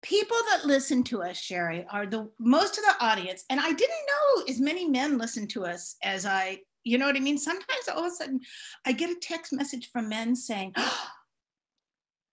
[0.02, 3.44] people that listen to us, Shari, are the most of the audience.
[3.50, 7.16] And I didn't know as many men listen to us as I, you know what
[7.16, 7.38] I mean?
[7.38, 8.40] Sometimes all of a sudden
[8.86, 11.08] I get a text message from men saying, Oh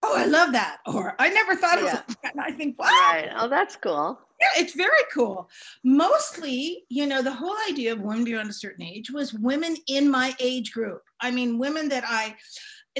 [0.08, 0.78] oh, I love that.
[0.86, 1.98] Or I never thought Yeah.
[2.08, 2.32] of that.
[2.34, 3.30] And I think, wow, Right.
[3.36, 4.18] Oh, that's cool.
[4.40, 5.48] yeah, it's very cool.
[5.84, 10.10] Mostly, you know, the whole idea of women beyond a certain age was women in
[10.10, 11.02] my age group.
[11.20, 12.36] I mean, women that I,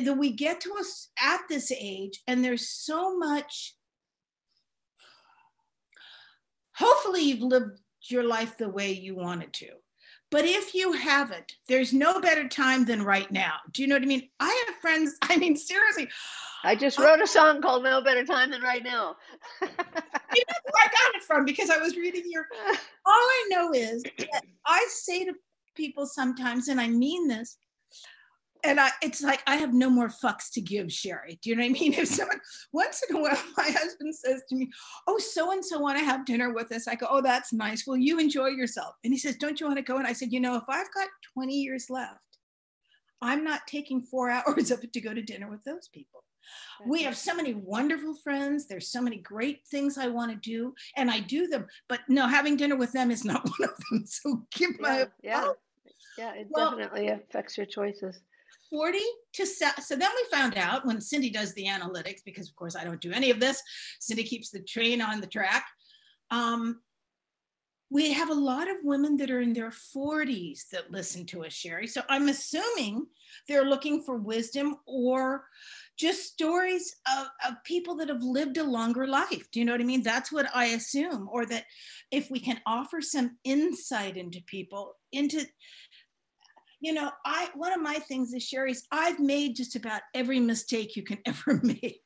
[0.03, 3.75] that we get to us at this age, and there's so much.
[6.77, 9.69] Hopefully, you've lived your life the way you wanted to.
[10.31, 13.55] But if you haven't, there's no better time than right now.
[13.71, 14.29] Do you know what I mean?
[14.41, 16.09] I have friends, I mean, seriously,
[16.65, 19.17] I just uh, wrote a song called No Better Time Than Right Now.
[19.63, 22.47] you know where I got it from because I was reading your.
[22.67, 25.33] All I know is that I say to
[25.77, 27.57] people sometimes, and I mean this,
[28.67, 31.39] and I, it's like I have no more fucks to give, Shari.
[31.43, 31.95] Do you know what I mean?
[31.99, 32.41] If someone
[32.73, 34.71] once in a while, my husband says to me,
[35.07, 37.87] "Oh, so and so want to have dinner with us," I go, "Oh, that's nice.
[37.87, 40.33] Well, you enjoy yourself." And he says, "Don't you want to go?" And I said,
[40.33, 42.21] "You know, if I've got 20 years left,
[43.23, 46.23] I'm not taking four hours of it to go to dinner with those people."
[46.87, 50.73] we have so many wonderful friends there's so many great things i want to do
[50.97, 54.07] and i do them but no having dinner with them is not one of them
[54.07, 55.53] so give my yeah, yeah,
[56.19, 56.35] yeah.
[56.35, 58.21] It Well- definitely affects your choices.
[58.71, 58.99] 40
[59.35, 62.77] to se- so then we found out when cindy does the analytics because of course
[62.77, 63.63] i don't do any of this
[64.01, 65.67] cindy keeps the train on the track
[66.31, 66.81] um,
[67.89, 71.53] we have a lot of women that are in their 40s that listen to us
[71.53, 71.87] Shari.
[71.87, 73.07] So i'm assuming
[73.49, 75.45] they're looking for wisdom or
[75.97, 79.51] just stories of, of people that have lived a longer life.
[79.51, 80.03] Do you know what i mean?
[80.03, 81.65] That's what i assume or that
[82.11, 85.45] if we can offer some insight into people into
[86.81, 90.95] you know, I one of my things is Shari's I've made just about every mistake
[90.95, 92.03] you can ever make.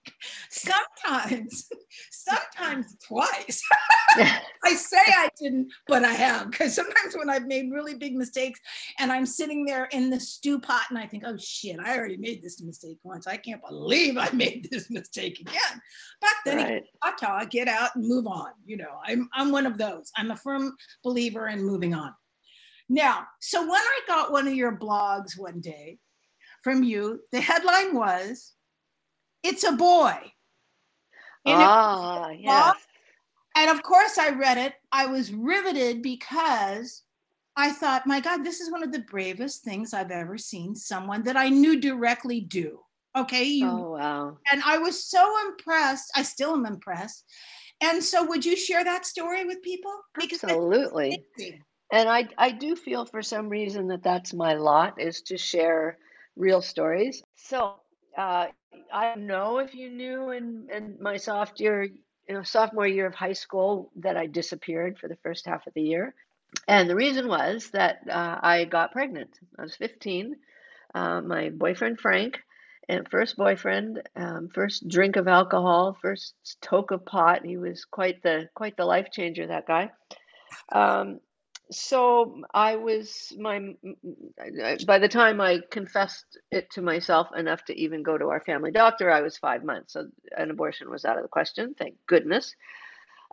[0.50, 1.68] Sometimes,
[2.10, 3.62] sometimes twice.
[4.64, 6.50] I say I didn't, but I have.
[6.50, 8.60] Because sometimes when I've made really big mistakes
[8.98, 12.16] and I'm sitting there in the stew pot and I think, oh shit, I already
[12.16, 13.26] made this mistake once.
[13.26, 15.80] I can't believe I made this mistake again.
[16.20, 17.50] But then right.
[17.50, 18.50] get out and move on.
[18.64, 20.10] You know, I'm I'm one of those.
[20.16, 22.14] I'm a firm believer in moving on.
[22.90, 26.00] Now, so when I got one of your blogs one day
[26.64, 28.54] from you, the headline was,
[29.44, 30.32] "It's a boy."
[31.46, 32.74] And, Ah, yes.
[33.54, 34.74] and of course, I read it.
[34.90, 37.04] I was riveted because
[37.56, 41.22] I thought, my God, this is one of the bravest things I've ever seen someone
[41.22, 42.84] that I knew directly do.
[43.14, 44.38] Okay, you Oh, wow.
[44.50, 46.10] and I was so impressed.
[46.16, 47.24] I still am impressed.
[47.80, 49.96] And so, would you share that story with people?
[50.14, 51.24] Because Absolutely.
[51.92, 55.98] And I, I do feel for some reason that that's my lot is to share
[56.36, 57.22] real stories.
[57.36, 57.74] So
[58.16, 58.46] uh,
[58.92, 63.06] I don't know if you knew in, in my soft year, you know, sophomore year
[63.06, 66.14] of high school that I disappeared for the first half of the year.
[66.68, 69.30] And the reason was that uh, I got pregnant.
[69.58, 70.36] I was 15.
[70.94, 72.40] Uh, my boyfriend Frank,
[72.88, 77.46] and first boyfriend, um, first drink of alcohol, first toke of pot.
[77.46, 79.46] He was quite the quite the life changer.
[79.46, 79.92] That guy.
[80.72, 81.20] Um,
[81.70, 83.74] so I was my
[84.86, 88.70] by the time I confessed it to myself enough to even go to our family
[88.70, 89.92] doctor, I was five months.
[89.92, 92.54] So an abortion was out of the question, thank goodness.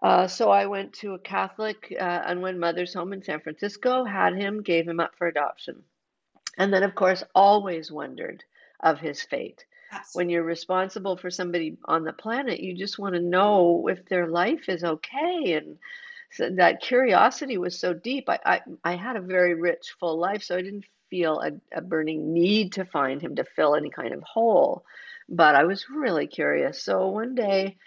[0.02, 4.36] Uh, so I went to a Catholic uh, unwed mother's home in San Francisco, had
[4.36, 5.82] him, gave him up for adoption,
[6.58, 8.44] and then of course always wondered
[8.82, 9.66] of his fate.
[9.92, 10.20] Absolutely.
[10.20, 14.28] When you're responsible for somebody on the planet, you just want to know if their
[14.28, 15.78] life is okay and
[16.32, 18.30] so that curiosity was so deep.
[18.30, 21.82] I, I, I had a very rich, full life, so I didn't feel a, a
[21.82, 24.84] burning need to find him to fill any kind of hole.
[25.30, 26.84] But I was really curious.
[26.84, 27.78] So one day,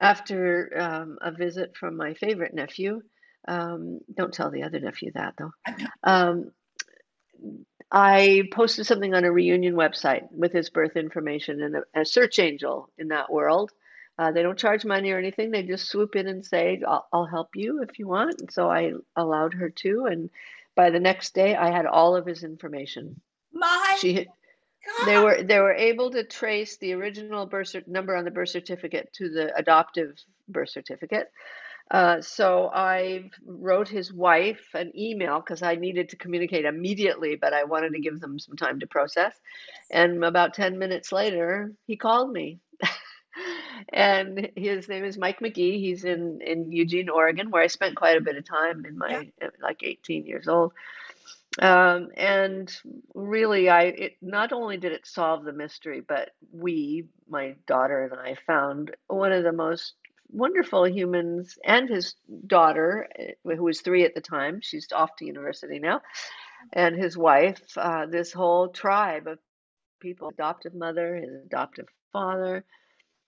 [0.00, 3.02] after um, a visit from my favorite nephew,
[3.46, 5.52] um, don't tell the other nephew that though.
[6.02, 6.50] Um,
[7.90, 12.38] I posted something on a reunion website with his birth information and a, a search
[12.38, 13.70] angel in that world.
[14.18, 15.50] Uh, they don't charge money or anything.
[15.50, 18.40] They just swoop in and say, I'll, I'll help you if you want.
[18.40, 20.06] And so I allowed her to.
[20.06, 20.30] And
[20.76, 23.20] by the next day, I had all of his information.
[23.52, 25.06] My She, God.
[25.06, 29.12] they were they were able to trace the original birth number on the birth certificate
[29.14, 30.16] to the adoptive
[30.48, 31.30] birth certificate.
[31.90, 37.52] Uh, so I wrote his wife an email because I needed to communicate immediately, but
[37.52, 39.38] I wanted to give them some time to process.
[39.90, 42.58] And about 10 minutes later, he called me.
[43.92, 45.78] And his name is Mike McGee.
[45.78, 49.30] He's in, in Eugene, Oregon, where I spent quite a bit of time in my
[49.62, 50.72] like 18 years old.
[51.60, 52.74] Um, and
[53.14, 58.20] really, I it not only did it solve the mystery, but we, my daughter and
[58.20, 59.94] I, found one of the most
[60.30, 62.16] wonderful humans and his
[62.46, 64.60] daughter, eh, who was three at the time.
[64.62, 66.02] She's off to university now,
[66.72, 67.62] and his wife.
[67.76, 69.38] Uh, this whole tribe of
[70.00, 72.64] people, adoptive mother, his adoptive father,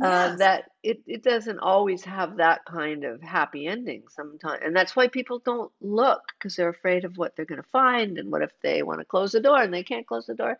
[0.03, 4.97] uh, that it, it doesn't always have that kind of happy ending sometimes and that's
[4.97, 8.43] why people don't look because they're afraid of what they're going to find and what
[8.43, 10.59] if they want to close the door and they can't close the door.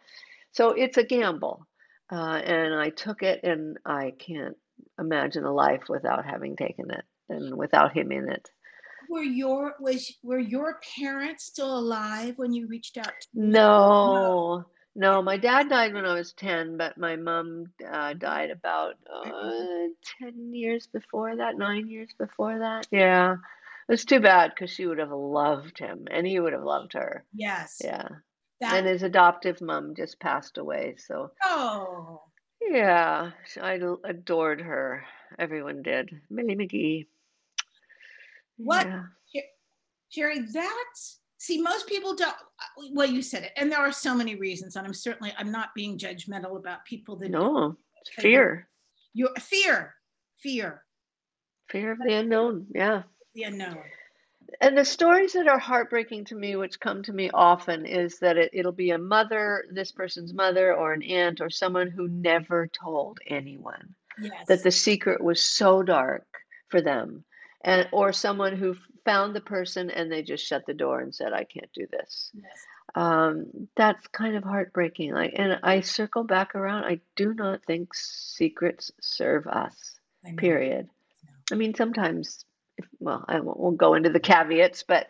[0.53, 1.67] So it's a gamble
[2.13, 4.57] uh, and i took it and i can't
[4.99, 8.51] imagine a life without having taken it and without him in it.
[9.09, 13.51] Were your was were your parents still alive when you reached out to them?
[13.53, 14.65] no
[14.95, 19.89] no my dad died when i was 10 but my mom uh, died about uh,
[20.23, 22.87] 10 years before that 9 years before that.
[22.91, 23.37] Yeah.
[23.89, 27.25] It's too bad because she would have loved him and he would have loved her.
[27.35, 27.83] Yes.
[27.85, 28.09] yeah.
[28.61, 32.23] That and his adoptive mom just passed away so oh.
[32.61, 33.33] Yeah.
[33.61, 35.05] I adored her.
[35.39, 36.11] Everyone did.
[36.31, 37.07] Millie mcgee.
[38.57, 38.87] What?
[38.87, 39.03] yeah.
[40.11, 42.35] Jerry, that's see, most people don't
[42.93, 45.75] well, you said it, and there are so many reasons, and I'm certainly I'm not
[45.75, 47.77] being judgmental about people that no
[48.17, 48.69] fear.
[49.13, 49.95] Your fear,
[50.39, 50.83] fear,
[51.69, 53.03] fear of the unknown yeah.
[53.35, 53.79] The unknown.
[54.61, 58.37] and the stories that are heartbreaking to me which come to me often is that
[58.37, 62.67] it, it'll be a mother this person's mother or an aunt or someone who never
[62.69, 63.95] told anyone.
[64.17, 64.47] Yes.
[64.47, 66.25] that the secret was so dark
[66.69, 67.25] for them
[67.65, 71.33] and or someone who found the person and they just shut the door and said
[71.33, 72.45] i can't do this yes.
[72.95, 73.47] um,
[73.77, 78.91] that's kind of heartbreaking like and i circle back around i do not think secrets
[79.01, 80.89] serve us I period
[81.51, 81.57] No.
[81.57, 82.45] i mean sometimes
[82.79, 85.07] if, well i won't, won't go into the caveats but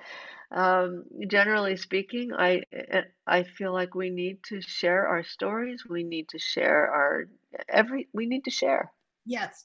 [0.50, 6.04] um, generally speaking i eh, i feel like we need to share our stories we
[6.04, 7.24] need to share our
[7.68, 8.92] every we need to share
[9.26, 9.64] Yes.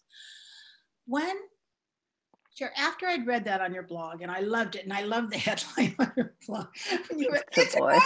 [1.05, 1.35] When
[2.55, 5.31] sure after I'd read that on your blog and I loved it and I loved
[5.31, 6.67] the headline on your blog.
[7.09, 8.01] When you it's a And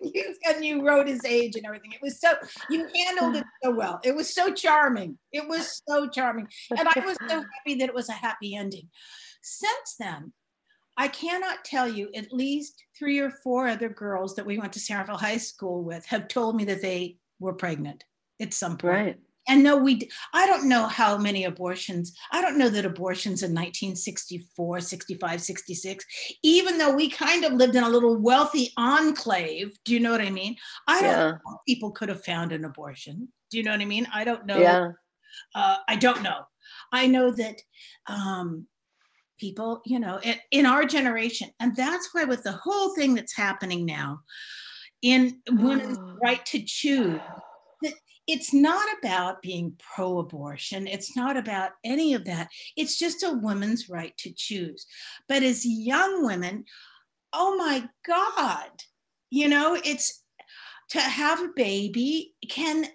[0.14, 1.92] you, and you wrote his age and everything.
[1.92, 2.32] It was so
[2.68, 4.00] you handled it so well.
[4.04, 5.18] It was so charming.
[5.32, 6.48] It was so charming.
[6.76, 8.88] And I was so happy that it was a happy ending.
[9.42, 10.32] Since then,
[10.96, 14.80] I cannot tell you at least three or four other girls that we went to
[14.80, 18.04] Sarahville High School with have told me that they were pregnant
[18.40, 18.94] at some point.
[18.94, 19.18] right
[19.48, 23.50] And no, we, i don't know how many abortions, I don't know that abortions in
[23.50, 26.04] 1964, 65, 66,
[26.42, 30.20] even though we kind of lived in a little wealthy enclave, do you know what
[30.20, 30.56] I mean?
[30.86, 33.28] I don't yeah know people could have found an abortion.
[33.50, 34.06] Do you know what I mean?
[34.12, 34.58] I don't know.
[34.58, 34.92] yeah
[35.54, 36.42] Uh, I don't know.
[36.92, 37.56] I know that
[38.06, 38.66] um,
[39.38, 43.34] people, you know, in, in our generation, and that's why with the whole thing that's
[43.34, 44.20] happening now
[45.02, 47.20] in women's right to choose,
[48.26, 50.86] it's not about being pro abortion.
[50.86, 52.48] It's not about any of that.
[52.76, 54.86] It's just a woman's right to choose.
[55.28, 56.64] But as young women,
[57.32, 58.70] oh my God,
[59.30, 60.22] you know, it's
[60.90, 62.86] to have a baby can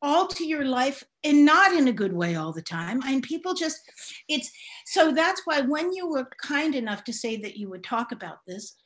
[0.00, 3.00] alter your life and not in a good way all the time.
[3.04, 3.80] And people just,
[4.28, 4.50] it's
[4.86, 8.38] so that's why when you were kind enough to say that you would talk about
[8.46, 8.76] this,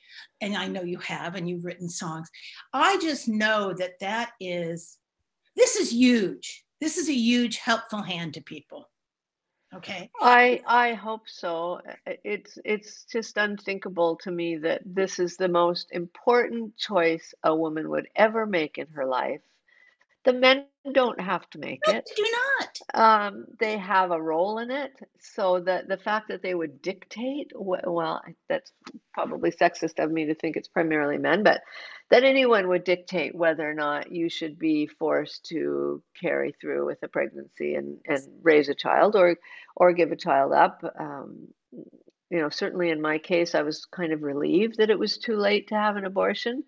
[0.41, 2.29] and I know you have, and you've written songs,
[2.73, 4.99] I just know that that is,
[5.57, 6.65] this is huge.
[6.81, 8.89] This is a huge helpful hand to people.
[9.75, 10.11] Okay.
[10.21, 11.81] I I hope so.
[12.07, 17.89] It's it's just unthinkable to me that this is the most important choice a woman
[17.89, 19.41] would ever make in her life.
[20.25, 22.09] The men don't have to make No, it.
[22.09, 22.81] they do not.
[22.95, 24.93] Um, they have a role in it.
[25.21, 28.73] So that the fact that they would dictate, well, that's
[29.15, 31.63] probably sexist of me to think it's primarily men, but
[32.11, 36.99] that anyone would dictate whether or not you should be forced to carry through with
[37.03, 39.37] a pregnancy and, and raise a child or
[39.77, 40.83] or give a child up.
[40.99, 41.49] Um,
[42.31, 45.37] you know, certainly in my case, I was kind of relieved that it was too
[45.37, 46.65] late to have an abortion.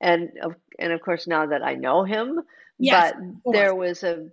[0.00, 2.40] And of, and of course, now that I know him,
[2.78, 4.28] Yes, but there was a,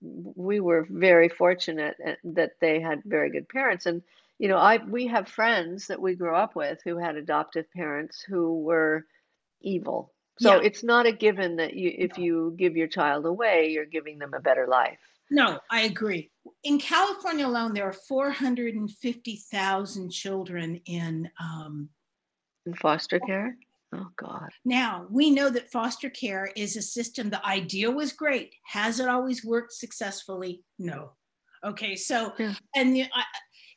[0.00, 3.86] we were very fortunate uh, that they had very good parents.
[3.86, 4.02] And,
[4.38, 8.22] you know, I, we have friends that we grew up with who had adoptive parents
[8.22, 9.06] who were
[9.60, 10.12] evil.
[10.38, 10.62] So Yeah.
[10.66, 14.32] it's not a given that you, if you give your child away, you're giving them
[14.34, 14.98] a better life.
[15.30, 16.30] No, I agree.
[16.64, 21.30] In California alone, there are 450,000 children in.
[21.38, 21.90] Um,
[22.66, 23.56] In foster care?
[23.92, 24.48] Oh God.
[24.64, 27.28] now, we know that foster care is a system.
[27.28, 28.54] The idea was great.
[28.66, 30.62] Has it always worked successfully?
[30.78, 31.12] No.
[31.64, 32.54] Okay, so, Yeah.
[32.76, 33.24] and the, I,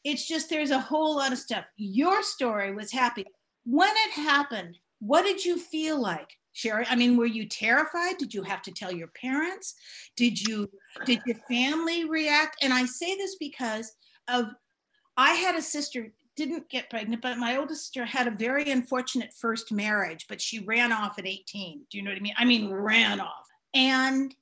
[0.04, 1.66] it's just there's a whole lot of stuff.
[1.78, 3.26] Your story was happy.
[3.66, 8.34] When it happened, what did you feel like Shari i mean were you terrified did
[8.34, 9.74] you have to tell your parents
[10.16, 10.70] did you
[11.04, 13.92] did your family react and i say this because
[14.30, 14.46] of
[15.18, 19.32] i had a sister didn't get pregnant but my oldest sister had a very unfortunate
[19.40, 22.46] first marriage but she ran off at 18 do you know what i mean i
[22.46, 24.36] mean ran off and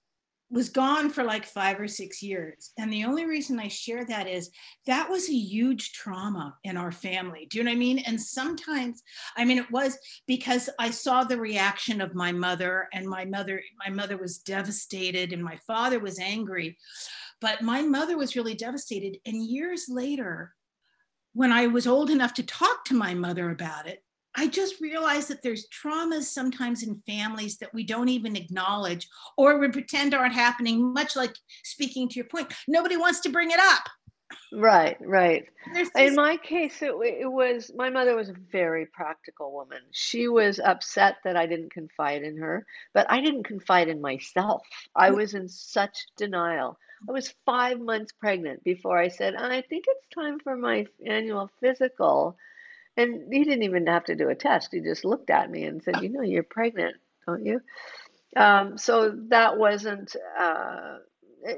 [0.51, 2.71] was gone for like five or six years.
[2.77, 4.51] And the only reason I share that is
[4.85, 7.47] that was a huge trauma in our family.
[7.49, 7.99] Do you know what I mean?
[7.99, 9.01] And sometimes,
[9.37, 13.63] I mean, it was because I saw the reaction of my mother, and my mother,
[13.79, 16.77] my mother was devastated, and my father was angry.
[17.39, 19.17] But my mother was really devastated.
[19.25, 20.53] And years later,
[21.33, 24.03] when I was old enough to talk to my mother about it,
[24.35, 29.07] I just realized that there's traumas sometimes in families that we don't even acknowledge
[29.37, 32.53] or we pretend aren't happening, much like speaking to your point.
[32.67, 33.83] Nobody wants to bring it up.
[34.53, 35.45] Right, right.
[35.95, 39.79] In my case, it, it was my mother was a very practical woman.
[39.91, 44.61] She was upset that I didn't confide in her, but I didn't confide in myself.
[44.95, 45.17] I mm.
[45.17, 46.77] was in such denial.
[47.07, 51.49] I was five months pregnant before I said, I think it's time for my annual
[51.59, 52.37] physical.
[52.97, 54.69] And he didn't even have to do a test.
[54.71, 57.61] He just looked at me and said, You know, you're pregnant, don't you?
[58.35, 60.97] Um, so that wasn't, uh,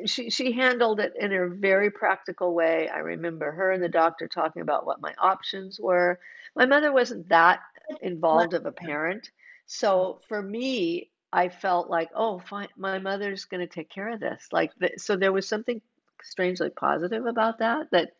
[0.05, 2.87] she, she handled it in a very practical way.
[2.87, 6.19] I remember her and the doctor talking about what my options were.
[6.55, 7.59] My mother wasn't that
[8.01, 9.29] involved of a parent.
[9.65, 14.19] So for me, I felt like, oh, fine, my mother's going to take care of
[14.19, 14.47] this.
[14.51, 15.81] Like, so there was something
[16.21, 18.11] strangely positive about that, that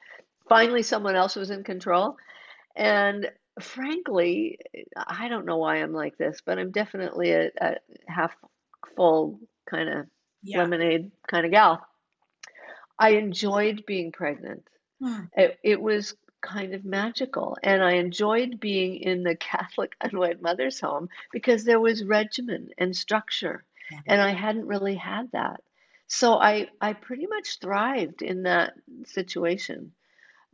[0.49, 2.18] finally someone else was in control.
[2.76, 3.30] And
[3.61, 4.57] frankly,
[4.97, 7.76] I don't know why I'm like this, but I'm definitely a, a
[8.07, 8.36] half
[8.95, 9.39] full
[9.70, 10.07] kind of
[10.41, 10.57] yeah.
[10.57, 11.86] lemonade kind of gal.
[12.97, 14.68] I enjoyed being pregnant.
[14.99, 15.26] Hmm.
[15.38, 17.58] It, it was kind of magical.
[17.64, 22.96] And I enjoyed being in the Catholic unwed mother's home because there was regimen and
[22.96, 23.64] structure.
[23.91, 24.00] Yeah.
[24.08, 25.62] And I hadn't really had that.
[26.08, 28.74] So I, I pretty much thrived in that
[29.06, 29.94] situation.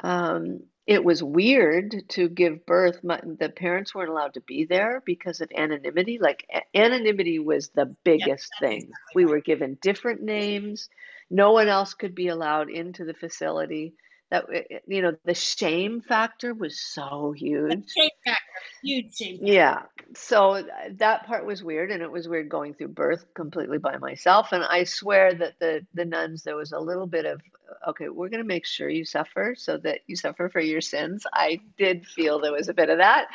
[0.02, 3.04] Um, it was weird to give birth.
[3.04, 6.18] My, the parents weren't allowed to be there because of anonymity.
[6.20, 8.78] Like anonymity was the biggest yeah, thing.
[8.78, 10.90] Exactly we were given different names.
[11.30, 13.94] No one else could be allowed into the facility.
[14.32, 17.90] That eh, eh, you know, the shame factor was so huge.
[17.98, 18.42] shame factor,
[18.84, 19.40] huge shame.
[19.40, 19.54] Factor.
[19.54, 19.82] Yeah.
[20.16, 20.66] So uh,
[20.98, 24.52] that part was weird, and it was weird going through birth completely by myself.
[24.52, 27.42] And I swear that the the nuns there was a little bit of
[27.88, 31.26] okay, we're going to make sure you suffer so that you suffer for your sins.
[31.34, 33.28] I did feel there was a bit of that.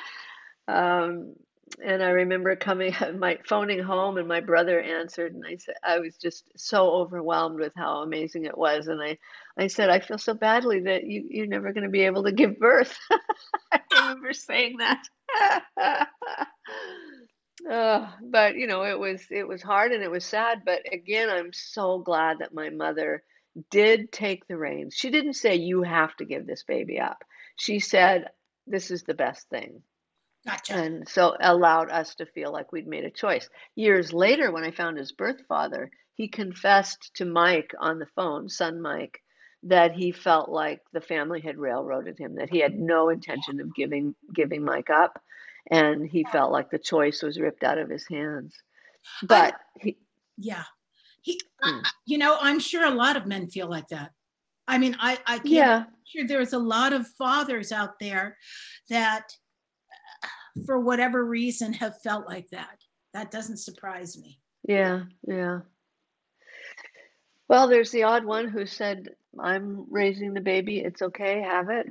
[0.69, 1.35] Um,
[1.83, 5.99] and I remember coming, my phoning home, and my brother answered, and I said, I
[5.99, 9.19] was just so overwhelmed with how amazing it was, and I,
[9.59, 12.33] I said, I feel so badly that you, you're never going to be able to
[12.33, 12.97] give birth.
[13.73, 15.03] I remember saying that.
[17.71, 20.63] uh, but you know, it was it was hard and it was sad.
[20.65, 23.23] But again, I'm so glad that my mother
[23.71, 24.95] did take the reins.
[24.95, 27.23] She didn't say, You have to give this baby up.
[27.57, 28.29] She said,
[28.67, 29.83] This is the best thing.
[30.47, 30.75] Gotcha.
[30.75, 33.49] And so allowed us to feel like we'd made a choice.
[33.77, 38.49] Years later, when I found his birth father, he confessed to Mike on the phone,
[38.49, 39.21] son Mike,
[39.63, 43.75] that he felt like the family had railroaded him, that he had no intention of
[43.75, 45.21] giving giving Mike up,
[45.71, 48.55] and he felt like the choice was ripped out of his hands.
[49.23, 49.97] But I, he,
[50.37, 50.65] yeah,
[51.23, 51.81] he, mm.
[51.83, 54.13] I, you know, I'm sure a lot of men feel like that.
[54.69, 55.85] I mean, I, I can't, yeah.
[56.07, 58.37] sure there's a lot of fathers out there
[58.91, 59.33] that,
[60.67, 62.79] for whatever reason, have felt like that.
[63.13, 64.41] That doesn't surprise me.
[64.67, 65.61] Yeah, yeah.
[67.49, 70.79] Well, there's the odd one who said, "I'm raising the baby.
[70.79, 71.43] It's okay.
[71.43, 71.87] Have it."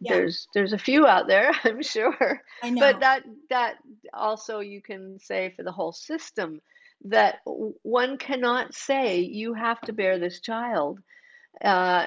[0.00, 0.12] Yeah.
[0.14, 2.42] There's there's a few out there, I'm sure.
[2.62, 2.80] I know.
[2.80, 3.76] But that that
[4.12, 6.60] also you can say for the whole system
[7.04, 10.98] that one cannot say you have to bear this child
[11.62, 12.06] uh,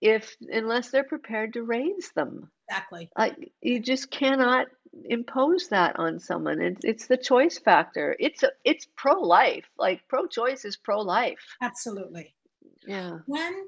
[0.00, 2.50] if unless they're prepared to raise them.
[2.68, 3.10] Exactly.
[3.16, 4.66] Like you just cannot
[5.04, 6.60] impose that on someone.
[6.60, 8.16] It's it's the choice factor.
[8.18, 9.68] It's a, it's pro life.
[9.78, 11.40] Like pro choice is pro life.
[11.60, 12.34] Absolutely.
[12.86, 13.18] Yeah.
[13.26, 13.66] When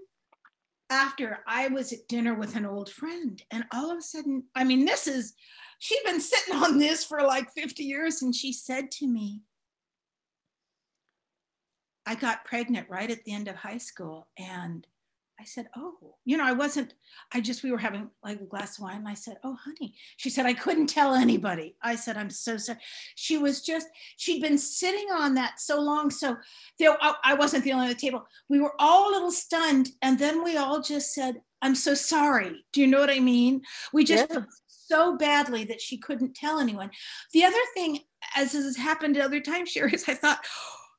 [0.90, 4.64] after I was at dinner with an old friend, and all of a sudden, I
[4.64, 5.34] mean, this is
[5.78, 9.40] she'd been sitting on this for like 50 years, and she said to me,
[12.06, 14.28] I got pregnant right at the end of high school.
[14.38, 14.86] And
[15.40, 16.94] I said, Oh, you know, I wasn't,
[17.32, 18.98] I just, we were having like a glass of wine.
[18.98, 19.94] And I said, Oh, honey.
[20.16, 21.76] She said, I couldn't tell anybody.
[21.82, 22.78] I said, I'm so sorry.
[23.16, 26.10] She was just, she'd been sitting on that so long.
[26.10, 26.36] So
[26.78, 28.26] there, I wasn't the only at the table.
[28.48, 29.90] We were all a little stunned.
[30.02, 32.64] And then we all just said, I'm so sorry.
[32.72, 33.62] Do you know what I mean?
[33.92, 34.42] We just yeah.
[34.68, 36.90] so badly that she couldn't tell anyone.
[37.32, 38.00] The other thing,
[38.36, 40.44] as has happened other times, Shari, is I thought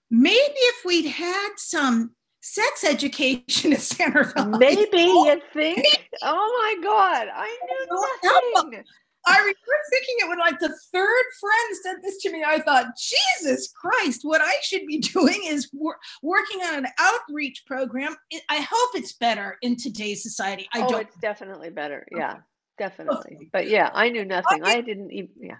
[0.09, 2.14] maybe if we'd had some
[2.45, 4.57] sex education at Center Valley.
[4.59, 6.09] Maybe you think?
[6.21, 8.83] Oh my God, I knew nothing.
[9.27, 9.55] I remember
[9.89, 12.43] thinking it when like the third friend said this to me.
[12.45, 17.63] I thought, Jesus Christ, what I should be doing is wor- working on an outreach
[17.65, 18.15] program.
[18.49, 20.67] I hope it's better in today's society.
[20.75, 21.01] I oh, don't.
[21.01, 22.05] it's definitely better.
[22.15, 22.37] Yeah,
[22.77, 23.35] definitely.
[23.37, 23.49] Okay.
[23.51, 24.61] But yeah, I knew nothing.
[24.61, 25.29] Obviously, I didn't even.
[25.41, 25.57] Yeah.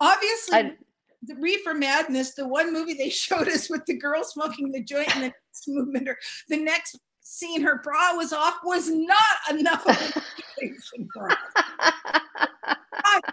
[0.00, 0.72] Obviously, I,
[1.22, 5.14] the Reefer Madness, the one movie they showed us with the girl smoking the joint
[5.16, 6.18] in the next movement, or
[6.48, 9.16] the next scene her bra was off, was not
[9.50, 10.22] enough of
[10.60, 10.76] an
[11.14, 11.38] for us.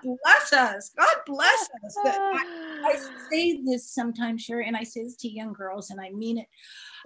[0.04, 0.92] Bless us.
[0.98, 1.96] God bless us.
[2.06, 3.00] I, I
[3.32, 6.48] say this sometimes, Shari, and I say this to young girls, and I mean it.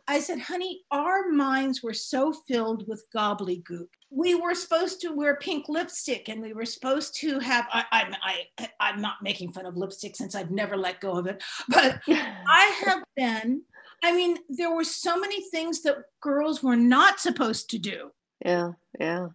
[0.08, 3.88] I said, honey, our minds were so filled with gobbledygook.
[4.10, 8.48] We were supposed to wear pink lipstick and we were supposed to have, I, I,
[8.60, 12.02] I, I'm not making fun of lipstick since I've never let go of it, but
[12.10, 13.62] I have been,
[14.04, 18.12] I mean, there were so many things that girls were not supposed to do.
[18.46, 19.28] Yeah, yeah.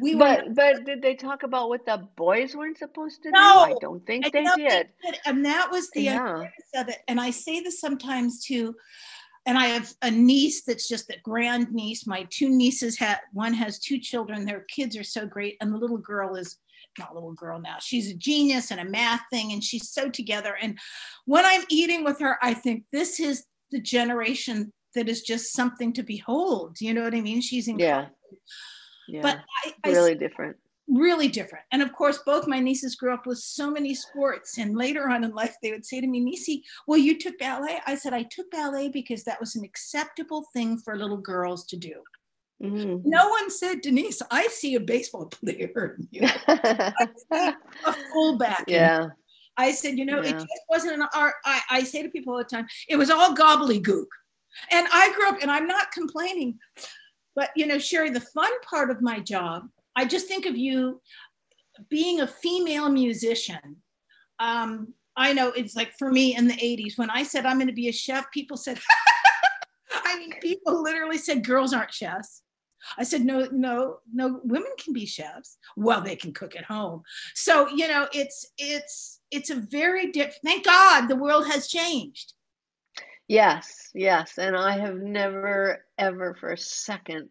[0.00, 3.32] We but were, but did they talk about what the boys weren't supposed to do?
[3.32, 3.74] no, do?
[3.74, 4.88] I don't think I they don't did.
[5.26, 6.44] And that was the yeah.
[6.74, 6.98] of it.
[7.08, 8.74] And I say this sometimes too.
[9.44, 12.06] And I have a niece that's just a grand niece.
[12.06, 14.44] My two nieces had one has two children.
[14.44, 16.58] Their kids are so great, and the little girl is
[16.98, 17.76] not a little girl now.
[17.80, 20.56] She's a genius and a math thing, and she's so together.
[20.60, 20.78] And
[21.24, 25.92] when I'm eating with her, I think this is the generation that is just something
[25.94, 26.80] to behold.
[26.80, 27.40] You know what I mean?
[27.40, 28.06] She's in yeah.
[29.12, 29.20] Yeah.
[29.22, 29.40] But
[29.84, 30.56] I, really I, different.
[30.88, 31.64] Really different.
[31.70, 34.58] And of course, both my nieces grew up with so many sports.
[34.58, 37.78] And later on in life, they would say to me, Nisi, well, you took ballet?
[37.86, 41.76] I said, I took ballet because that was an acceptable thing for little girls to
[41.76, 42.02] do.
[42.62, 43.08] Mm-hmm.
[43.08, 46.28] No one said, Denise, I see a baseball player in you.
[46.48, 47.54] a
[48.12, 48.64] fullback.
[48.66, 49.08] Yeah.
[49.58, 50.30] I said, you know, yeah.
[50.30, 51.34] it just wasn't an art.
[51.44, 54.06] I, I say to people all the time, it was all gobbledygook.
[54.70, 56.58] And I grew up, and I'm not complaining,
[57.34, 61.00] but you know, Shari, the fun part of my job, I just think of you
[61.88, 63.76] being a female musician.
[64.38, 67.66] Um, I know it's like for me in the 80s, when I said I'm going
[67.68, 68.78] to be a chef, people said,
[70.04, 72.42] I mean, people literally said girls aren't chefs.
[72.98, 75.58] I said, no, no, no, women can be chefs.
[75.76, 77.02] Well, they can cook at home.
[77.34, 82.34] So, you know, it's, it's, it's a very different, thank God the world has changed.
[83.28, 84.38] Yes, yes.
[84.38, 87.30] And I have never, ever for a second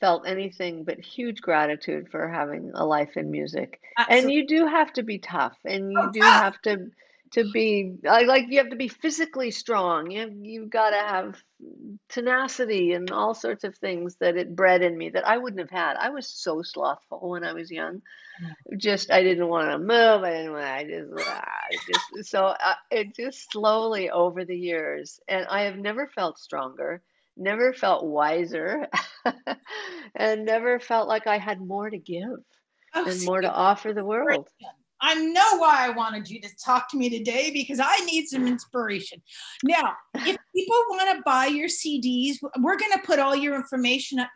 [0.00, 3.80] felt anything but huge gratitude for having a life in music.
[3.98, 4.18] Absolutely.
[4.18, 6.90] And you do have to be tough and you do have to
[7.32, 10.10] to be I, like you have to be physically strong.
[10.10, 11.42] You have, you've got to have
[12.08, 15.70] tenacity and all sorts of things that it bred in me that I wouldn't have
[15.70, 15.96] had.
[15.96, 18.02] I was so slothful when I was young.
[18.76, 20.22] Just I didn't want to move.
[20.22, 20.64] I didn't want.
[20.66, 21.76] I just, I
[22.16, 27.02] just so uh, it just slowly over the years, and I have never felt stronger,
[27.36, 28.86] never felt wiser,
[30.14, 32.38] and never felt like I had more to give
[32.94, 34.48] oh, and more to offer the world.
[35.00, 38.46] I know why I wanted you to talk to me today because I need some
[38.46, 39.22] inspiration.
[39.62, 44.18] Now, if people want to buy your CDs, we're going to put all your information
[44.18, 44.30] up.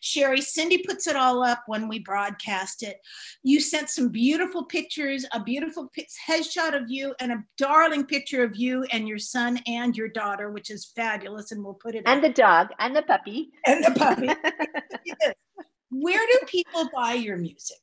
[0.00, 2.98] Shari, Cindy puts it all up when we broadcast it.
[3.42, 5.90] You sent some beautiful pictures, a beautiful
[6.28, 10.50] headshot of you, and a darling picture of you and your son and your daughter,
[10.50, 11.52] which is fabulous.
[11.52, 12.02] And we'll put it.
[12.06, 12.22] And up.
[12.22, 13.50] the dog and the puppy.
[13.66, 14.28] And the puppy.
[15.90, 17.78] Where do people buy your music?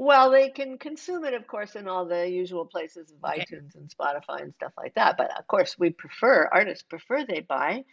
[0.00, 3.42] Well, they can consume it, of course, in all the usual places of okay.
[3.42, 5.18] iTunes and Spotify and stuff like that.
[5.18, 7.84] But of course, we prefer, artists prefer they buy.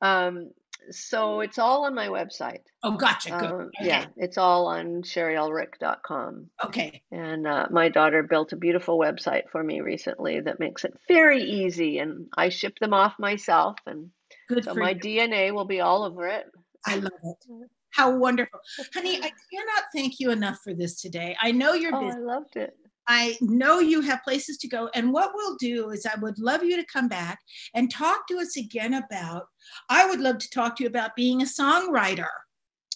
[0.00, 0.50] Um,
[0.90, 2.62] so it's all on my website.
[2.82, 3.30] Oh, gotcha.
[3.30, 3.48] Good.
[3.48, 3.70] Uh, okay.
[3.82, 6.50] Yeah, it's all on shariulrich.com.
[6.64, 7.00] Okay.
[7.12, 11.44] And uh, my daughter built a beautiful website for me recently that makes it very
[11.44, 12.00] easy.
[12.00, 13.76] And I ship them off myself.
[13.86, 14.10] And
[14.48, 14.96] Good so my you.
[14.96, 16.46] DNA will be all over it.
[16.84, 17.70] I love it.
[17.92, 18.60] How wonderful.
[18.94, 21.36] Honey, I cannot thank you enough for this today.
[21.40, 22.16] I know you're busy.
[22.16, 22.76] Oh, I loved it.
[23.08, 24.88] I know you have places to go.
[24.94, 27.40] And what we'll do is, I would love you to come back
[27.74, 29.46] and talk to us again about.
[29.88, 32.28] I would love to talk to you about being a songwriter.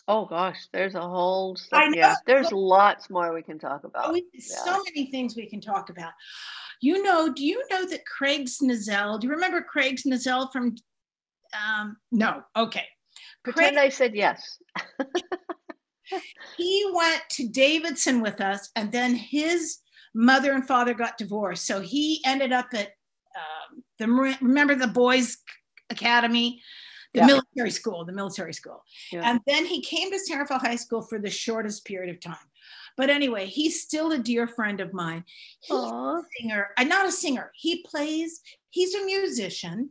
[0.08, 1.56] Oh gosh, there's a whole.
[1.92, 4.12] Yeah, there's lots more we can talk about.
[4.12, 4.56] We, yeah.
[4.64, 6.12] So many things we can talk about.
[6.80, 9.20] You know, do you know that Craig Snezell?
[9.20, 10.76] Do you remember Craig Snezell from?
[11.52, 12.42] Um, no.
[12.56, 12.84] Okay.
[13.52, 14.58] Pretend I said yes.
[16.56, 19.78] he went to Davidson with us, and then his
[20.14, 21.66] mother and father got divorced.
[21.66, 22.88] So he ended up at
[23.36, 24.08] um, the
[24.40, 25.38] remember the boys
[25.90, 26.60] academy,
[27.14, 27.26] the yeah.
[27.26, 28.82] military school, the military school.
[29.12, 29.22] Yeah.
[29.24, 32.36] And then he came to Centerville High School for the shortest period of time.
[32.96, 35.24] But anyway, he's still a dear friend of mine.
[35.60, 36.16] He's Aw.
[36.18, 37.52] a singer, uh, not a singer.
[37.54, 38.40] He plays,
[38.70, 39.90] he's a musician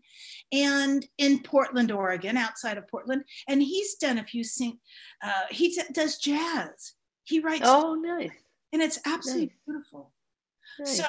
[0.52, 3.24] and in Portland, Oregon, outside of Portland.
[3.48, 4.80] And he's done a few sing,
[5.24, 6.94] uh, he t- does jazz.
[7.24, 8.32] He writes, Oh, nice.
[8.74, 9.56] and it's absolutely nice.
[9.66, 10.12] beautiful.
[10.80, 10.98] nice.
[10.98, 11.06] So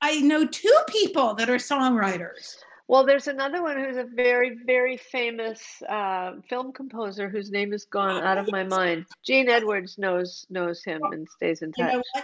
[0.00, 2.56] I know two people that are songwriters.
[2.88, 7.84] Well, there's another one who's a very, very famous uh, film composer whose name has
[7.84, 9.06] gone out of my mind.
[9.24, 11.94] Gene Edwards knows knows him and stays in You touch.
[11.94, 12.22] know?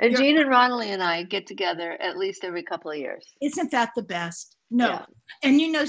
[0.00, 3.24] And You're- Gene and Ronley and I get together at least every couple of years.
[3.40, 4.56] Isn't that the best?
[4.70, 4.88] No.
[4.88, 5.04] Yeah.
[5.42, 5.84] And you know,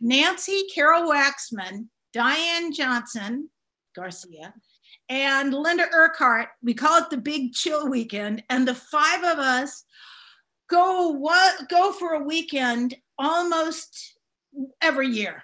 [0.00, 3.48] Nancy Carol Waxman, Diane Johnson
[3.94, 4.52] Garcia,
[5.08, 9.84] and Linda Urquhart, we call it the Big Chill Weekend, and the five of us
[10.68, 14.18] go what go for a weekend almost
[14.80, 15.42] every year.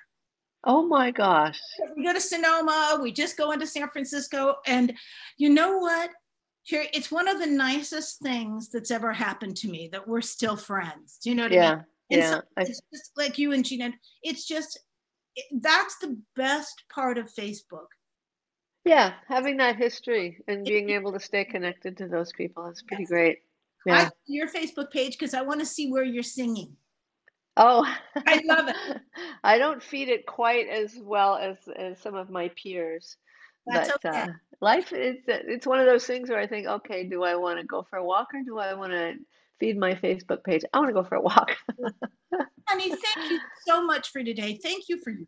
[0.65, 1.61] Oh my gosh.
[1.97, 4.95] We go to Sonoma, we just go into San Francisco, and
[5.37, 6.11] you know what?
[6.63, 10.57] Here, it's one of the nicest things that's ever happened to me that we're still
[10.57, 11.19] friends.
[11.23, 11.63] Do you know what I mean?
[11.63, 11.81] Yeah.
[12.11, 12.31] And Yeah.
[12.31, 13.93] so I, it's just like you and Gina.
[14.23, 14.79] It's just
[15.53, 17.89] that's the best part of Facebook.
[18.87, 19.15] yeah.
[19.29, 23.09] Having that history and being able to stay connected to those people is pretty Yes.
[23.11, 23.39] great.
[23.85, 24.09] Yeah.
[24.27, 26.75] see your Facebook page because I want to see where you're singing.
[27.57, 27.87] Oh,
[28.27, 28.77] I love it.
[29.45, 33.17] I don't feed it quite as well as, as some of my peers.
[33.67, 34.23] That's but okay.
[34.23, 34.27] uh,
[34.61, 37.67] life is it's one of those things where I think, okay, do I want to
[37.67, 39.15] go for a walk or do I want to
[39.61, 40.63] feed my Facebook page?
[40.73, 41.57] I want to go for a walk.
[42.69, 44.59] Honey, thank you so much for today.
[44.63, 45.27] Thank you for your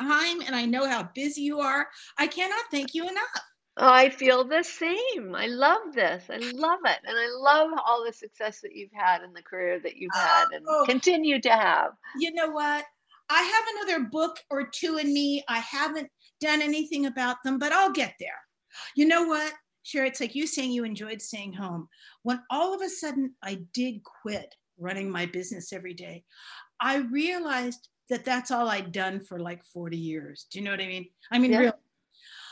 [0.00, 1.86] time, and I know how busy you are.
[2.18, 3.51] I cannot thank you enough.
[3.76, 5.34] I feel the same.
[5.34, 6.24] I love this.
[6.28, 6.98] I love it.
[7.04, 10.48] And I love all the success that you've had in the career that you've had
[10.52, 10.84] and Oh.
[10.86, 11.92] continue to have.
[12.14, 12.84] You know what?
[13.30, 15.42] I have another book or two in me.
[15.48, 16.10] I haven't
[16.40, 18.38] done anything about them, but I'll get there.
[18.94, 19.54] You know what?
[19.84, 21.88] Sure, it's like you saying you enjoyed staying home.
[22.22, 26.24] When all of a sudden I did quit running my business every day,
[26.80, 30.46] I realized that that's all I'd done for like 40 years.
[30.50, 31.08] Do you know what I mean?
[31.30, 31.58] I mean, Yeah.
[31.58, 31.72] really.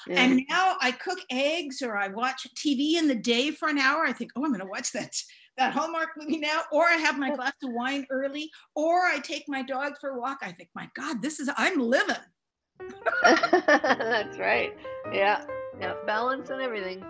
[0.06, 0.20] Yeah.
[0.22, 4.04] And now I cook eggs or I watch TV in the day for an hour.
[4.04, 5.14] I think, oh, I'm going to watch that
[5.58, 9.44] that Hallmark movie now, or I have my glass of wine early, or I take
[9.46, 10.38] my dog for a walk.
[10.42, 12.16] I think, my God, this is I'm living.
[13.22, 14.72] That's right.
[15.12, 15.44] Yeah.
[15.80, 15.94] Yeah.
[16.06, 17.04] Balance and everything.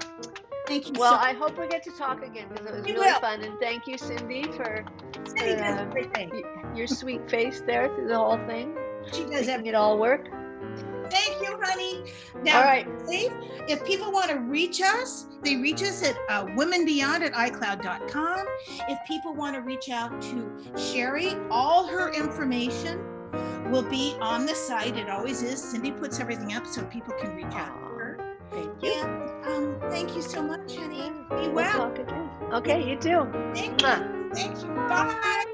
[0.67, 2.93] Thank you Well, so I hope we get to talk again because it was We
[2.93, 3.21] really will.
[3.21, 3.43] fun.
[3.43, 4.85] And thank you, Cindy, for.
[5.27, 6.43] Cindy does uh, everything.
[6.75, 8.77] your sweet face there through the whole thing,
[9.13, 9.67] She does everything.
[9.67, 10.29] it all work.
[11.11, 12.13] Thank you, honey.
[12.43, 12.87] Now, All right.
[13.69, 18.47] If people want to reach us, they reach us at uh, womenbeyond at icloud.com.
[18.89, 23.01] If people want to reach out to Shari, all her information
[23.71, 24.97] will be on the site.
[24.97, 25.63] It always is.
[25.63, 28.37] Cindy puts everything up so people can reach out to her.
[28.51, 29.01] Thank you.
[29.03, 31.11] And um, thank you so much, honey.
[31.31, 31.49] Be well.
[31.49, 31.73] We'll well.
[31.73, 32.31] talk again.
[32.53, 33.31] Okay, you too.
[33.55, 34.31] Thank you.
[34.35, 34.69] Thank you.
[34.89, 35.45] Bye.